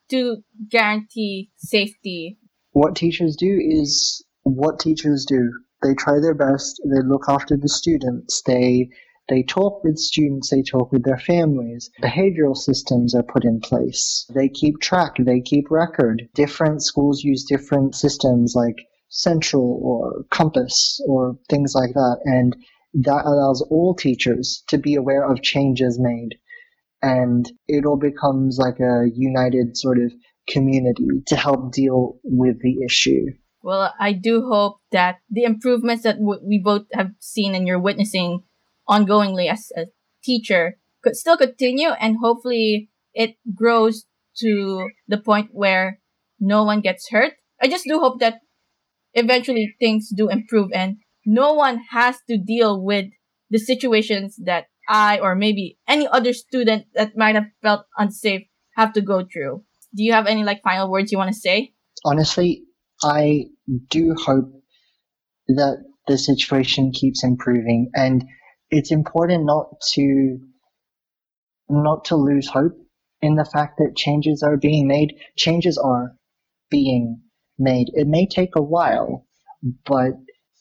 to 0.09 0.37
guarantee 0.69 1.51
safety? 1.57 2.37
What 2.71 2.95
teachers 2.95 3.35
do 3.35 3.59
is 3.61 4.23
what 4.43 4.79
teachers 4.79 5.25
do. 5.25 5.51
They 5.81 5.93
try 5.93 6.19
their 6.19 6.33
best. 6.33 6.81
They 6.85 7.01
look 7.01 7.23
after 7.27 7.57
the 7.57 7.69
students. 7.69 8.41
They 8.45 8.89
they 9.27 9.43
talk 9.43 9.83
with 9.83 9.97
students, 9.97 10.49
they 10.49 10.61
talk 10.61 10.91
with 10.91 11.03
their 11.03 11.17
families. 11.17 11.89
Behavioral 12.01 12.55
systems 12.55 13.15
are 13.15 13.23
put 13.23 13.43
in 13.43 13.59
place. 13.59 14.25
They 14.33 14.49
keep 14.49 14.79
track, 14.79 15.15
they 15.17 15.41
keep 15.41 15.71
record. 15.71 16.29
Different 16.35 16.83
schools 16.83 17.23
use 17.23 17.43
different 17.43 17.95
systems 17.95 18.53
like 18.55 18.75
Sentral 19.11 19.81
or 19.81 20.25
Compass 20.29 20.99
or 21.07 21.37
things 21.49 21.73
like 21.73 21.93
that. 21.93 22.19
And 22.25 22.55
that 22.93 23.25
allows 23.25 23.61
all 23.69 23.95
teachers 23.95 24.63
to 24.67 24.77
be 24.77 24.95
aware 24.95 25.29
of 25.29 25.41
changes 25.41 25.99
made. 25.99 26.35
And 27.01 27.51
it 27.67 27.85
all 27.85 27.97
becomes 27.97 28.57
like 28.57 28.79
a 28.79 29.09
united 29.13 29.77
sort 29.77 29.97
of 29.97 30.11
community 30.47 31.23
to 31.27 31.35
help 31.35 31.71
deal 31.71 32.19
with 32.23 32.61
the 32.61 32.83
issue. 32.85 33.25
Well, 33.63 33.93
I 33.99 34.13
do 34.13 34.47
hope 34.47 34.77
that 34.91 35.17
the 35.29 35.43
improvements 35.43 36.03
that 36.03 36.17
we 36.19 36.61
both 36.63 36.83
have 36.93 37.11
seen 37.19 37.55
and 37.55 37.67
you're 37.67 37.79
witnessing 37.79 38.43
ongoingly 38.89 39.49
as 39.49 39.71
a 39.77 39.85
teacher 40.23 40.77
could 41.03 41.15
still 41.15 41.37
continue 41.37 41.89
and 41.89 42.17
hopefully 42.21 42.89
it 43.13 43.35
grows 43.53 44.05
to 44.37 44.89
the 45.07 45.17
point 45.17 45.49
where 45.51 45.99
no 46.39 46.63
one 46.63 46.81
gets 46.81 47.09
hurt. 47.09 47.33
I 47.61 47.67
just 47.67 47.85
do 47.85 47.99
hope 47.99 48.19
that 48.19 48.41
eventually 49.13 49.75
things 49.79 50.09
do 50.15 50.29
improve 50.29 50.71
and 50.73 50.97
no 51.25 51.53
one 51.53 51.79
has 51.91 52.17
to 52.29 52.37
deal 52.37 52.83
with 52.83 53.05
the 53.49 53.59
situations 53.59 54.35
that 54.43 54.65
I 54.89 55.19
or 55.19 55.35
maybe 55.35 55.77
any 55.87 56.07
other 56.07 56.33
student 56.33 56.85
that 56.93 57.17
might 57.17 57.35
have 57.35 57.47
felt 57.61 57.85
unsafe 57.97 58.43
have 58.75 58.93
to 58.93 59.01
go 59.01 59.23
through. 59.23 59.63
Do 59.95 60.03
you 60.03 60.13
have 60.13 60.27
any 60.27 60.43
like 60.43 60.61
final 60.61 60.91
words 60.91 61.11
you 61.11 61.17
want 61.17 61.33
to 61.33 61.39
say? 61.39 61.73
Honestly, 62.03 62.63
I 63.01 63.45
do 63.89 64.13
hope 64.17 64.51
that 65.47 65.77
the 66.07 66.17
situation 66.17 66.91
keeps 66.91 67.23
improving 67.23 67.89
and 67.95 68.25
it's 68.69 68.91
important 68.91 69.45
not 69.45 69.79
to 69.93 70.39
not 71.69 72.05
to 72.05 72.15
lose 72.15 72.47
hope 72.47 72.77
in 73.21 73.35
the 73.35 73.45
fact 73.45 73.77
that 73.77 73.95
changes 73.95 74.43
are 74.43 74.57
being 74.57 74.87
made. 74.87 75.15
Changes 75.35 75.77
are 75.77 76.15
being 76.69 77.21
made. 77.57 77.87
It 77.93 78.07
may 78.07 78.27
take 78.27 78.55
a 78.55 78.61
while, 78.61 79.25
but 79.85 80.13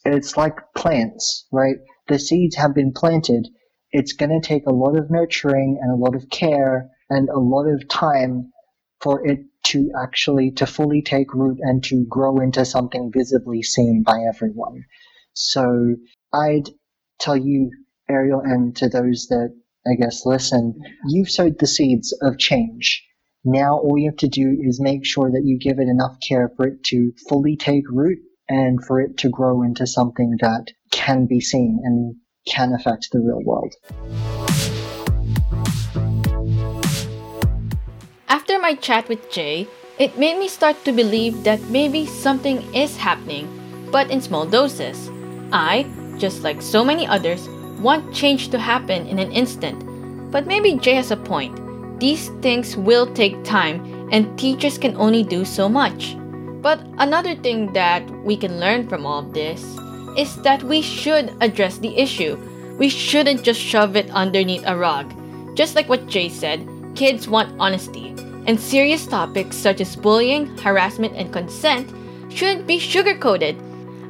it's 0.04 0.36
like 0.36 0.56
plants, 0.74 1.46
right? 1.52 1.76
The 2.08 2.18
seeds 2.18 2.56
have 2.56 2.74
been 2.74 2.92
planted. 2.92 3.48
It's 3.90 4.14
going 4.14 4.30
to 4.30 4.46
take 4.46 4.66
a 4.66 4.72
lot 4.72 4.96
of 4.96 5.10
nurturing 5.10 5.78
and 5.80 5.92
a 5.92 6.02
lot 6.02 6.14
of 6.14 6.30
care 6.30 6.90
and 7.10 7.28
a 7.28 7.38
lot 7.38 7.66
of 7.66 7.88
time 7.88 8.52
for 9.00 9.26
it 9.26 9.40
to 9.64 9.90
actually 10.02 10.50
to 10.52 10.66
fully 10.66 11.02
take 11.02 11.34
root 11.34 11.58
and 11.60 11.82
to 11.84 12.04
grow 12.08 12.38
into 12.38 12.64
something 12.64 13.10
visibly 13.12 13.62
seen 13.62 14.02
by 14.04 14.20
everyone. 14.28 14.84
So 15.32 15.96
I'd 16.32 16.70
tell 17.18 17.36
you 17.36 17.70
Ariel, 18.08 18.40
and 18.40 18.76
to 18.76 18.88
those 18.88 19.26
that 19.28 19.54
I 19.86 19.94
guess 19.94 20.24
listen, 20.24 20.80
you've 21.08 21.30
sowed 21.30 21.58
the 21.58 21.66
seeds 21.66 22.16
of 22.22 22.38
change. 22.38 23.04
Now 23.44 23.78
all 23.78 23.98
you 23.98 24.08
have 24.10 24.18
to 24.18 24.28
do 24.28 24.56
is 24.62 24.80
make 24.80 25.04
sure 25.04 25.30
that 25.30 25.42
you 25.44 25.58
give 25.58 25.78
it 25.78 25.88
enough 25.88 26.16
care 26.26 26.50
for 26.56 26.66
it 26.66 26.82
to 26.84 27.12
fully 27.28 27.56
take 27.56 27.84
root 27.90 28.18
and 28.48 28.82
for 28.82 29.00
it 29.00 29.18
to 29.18 29.28
grow 29.28 29.62
into 29.62 29.86
something 29.86 30.36
that 30.40 30.72
can 30.90 31.26
be 31.26 31.40
seen 31.40 31.80
and 31.84 32.16
can 32.46 32.72
affect 32.72 33.08
the 33.12 33.20
real 33.20 33.42
world. 33.44 33.74
After 38.28 38.58
my 38.58 38.74
chat 38.74 39.08
with 39.08 39.30
Jay, 39.30 39.66
it 39.98 40.18
made 40.18 40.38
me 40.38 40.48
start 40.48 40.82
to 40.84 40.92
believe 40.92 41.44
that 41.44 41.60
maybe 41.68 42.06
something 42.06 42.62
is 42.74 42.96
happening, 42.96 43.48
but 43.92 44.10
in 44.10 44.20
small 44.20 44.46
doses. 44.46 45.10
I, 45.52 45.86
just 46.18 46.42
like 46.42 46.60
so 46.62 46.84
many 46.84 47.06
others, 47.06 47.46
want 47.84 48.12
change 48.12 48.48
to 48.48 48.58
happen 48.58 49.06
in 49.06 49.20
an 49.20 49.30
instant. 49.30 49.78
But 50.32 50.46
maybe 50.48 50.74
Jay 50.78 50.94
has 50.94 51.12
a 51.12 51.16
point. 51.16 51.54
These 52.00 52.30
things 52.40 52.76
will 52.76 53.06
take 53.06 53.44
time, 53.44 54.08
and 54.10 54.36
teachers 54.36 54.78
can 54.78 54.96
only 54.96 55.22
do 55.22 55.44
so 55.44 55.68
much. 55.68 56.16
But 56.62 56.80
another 56.98 57.36
thing 57.36 57.72
that 57.74 58.02
we 58.24 58.36
can 58.36 58.58
learn 58.58 58.88
from 58.88 59.06
all 59.06 59.20
of 59.20 59.34
this 59.34 59.62
is 60.16 60.34
that 60.42 60.62
we 60.62 60.80
should 60.80 61.32
address 61.40 61.78
the 61.78 61.96
issue. 61.96 62.36
We 62.78 62.88
shouldn't 62.88 63.44
just 63.44 63.60
shove 63.60 63.96
it 63.96 64.10
underneath 64.10 64.64
a 64.66 64.76
rug. 64.76 65.12
Just 65.54 65.76
like 65.76 65.88
what 65.88 66.08
Jay 66.08 66.28
said, 66.28 66.66
kids 66.96 67.28
want 67.28 67.54
honesty, 67.60 68.08
and 68.46 68.58
serious 68.58 69.06
topics 69.06 69.56
such 69.56 69.80
as 69.80 69.94
bullying, 69.94 70.56
harassment, 70.58 71.14
and 71.14 71.32
consent 71.32 71.92
shouldn't 72.32 72.66
be 72.66 72.78
sugarcoated. 72.78 73.54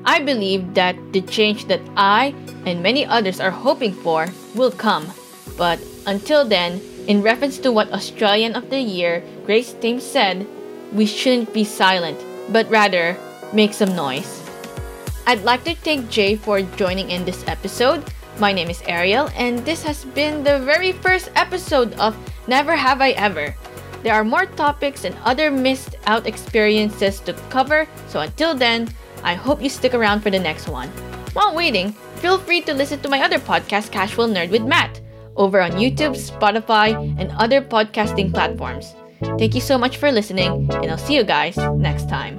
I 0.04 0.20
believe 0.20 0.74
that 0.74 0.96
the 1.12 1.22
change 1.22 1.64
that 1.66 1.80
I 1.96 2.34
and 2.66 2.82
many 2.82 3.06
others 3.06 3.40
are 3.40 3.50
hoping 3.50 3.92
for 3.92 4.28
will 4.54 4.70
come. 4.70 5.08
But 5.56 5.80
until 6.06 6.44
then, 6.44 6.80
in 7.08 7.22
reference 7.22 7.58
to 7.58 7.72
what 7.72 7.92
Australian 7.92 8.54
of 8.54 8.68
the 8.68 8.80
Year 8.80 9.22
Grace 9.46 9.72
Tame 9.72 10.00
said, 10.00 10.46
we 10.92 11.06
shouldn't 11.06 11.52
be 11.54 11.64
silent, 11.64 12.20
but 12.52 12.68
rather 12.68 13.16
make 13.52 13.72
some 13.72 13.96
noise. 13.96 14.42
I'd 15.26 15.44
like 15.44 15.64
to 15.64 15.74
thank 15.74 16.10
Jay 16.10 16.36
for 16.36 16.60
joining 16.76 17.10
in 17.10 17.24
this 17.24 17.44
episode. 17.48 18.04
My 18.38 18.52
name 18.52 18.68
is 18.68 18.82
Ariel, 18.86 19.30
and 19.36 19.64
this 19.64 19.82
has 19.84 20.04
been 20.04 20.44
the 20.44 20.58
very 20.60 20.92
first 20.92 21.30
episode 21.34 21.94
of 21.94 22.16
Never 22.46 22.76
Have 22.76 23.00
I 23.00 23.12
Ever. 23.12 23.54
There 24.02 24.12
are 24.12 24.24
more 24.24 24.44
topics 24.44 25.04
and 25.04 25.16
other 25.24 25.50
missed 25.50 25.96
out 26.04 26.26
experiences 26.26 27.20
to 27.20 27.32
cover, 27.48 27.88
so 28.08 28.20
until 28.20 28.54
then, 28.54 28.92
I 29.24 29.34
hope 29.34 29.62
you 29.62 29.68
stick 29.68 29.94
around 29.94 30.20
for 30.20 30.30
the 30.30 30.38
next 30.38 30.68
one. 30.68 30.88
While 31.32 31.54
waiting, 31.56 31.92
feel 32.22 32.38
free 32.38 32.60
to 32.62 32.74
listen 32.74 33.00
to 33.00 33.08
my 33.08 33.22
other 33.22 33.38
podcast, 33.38 33.90
Casual 33.90 34.28
Nerd 34.28 34.50
with 34.50 34.62
Matt, 34.62 35.00
over 35.34 35.60
on 35.60 35.72
YouTube, 35.72 36.14
Spotify, 36.14 36.94
and 37.18 37.32
other 37.32 37.60
podcasting 37.60 38.32
platforms. 38.32 38.94
Thank 39.38 39.54
you 39.54 39.60
so 39.60 39.78
much 39.78 39.96
for 39.96 40.12
listening, 40.12 40.70
and 40.70 40.90
I'll 40.90 40.98
see 40.98 41.16
you 41.16 41.24
guys 41.24 41.56
next 41.56 42.08
time. 42.08 42.38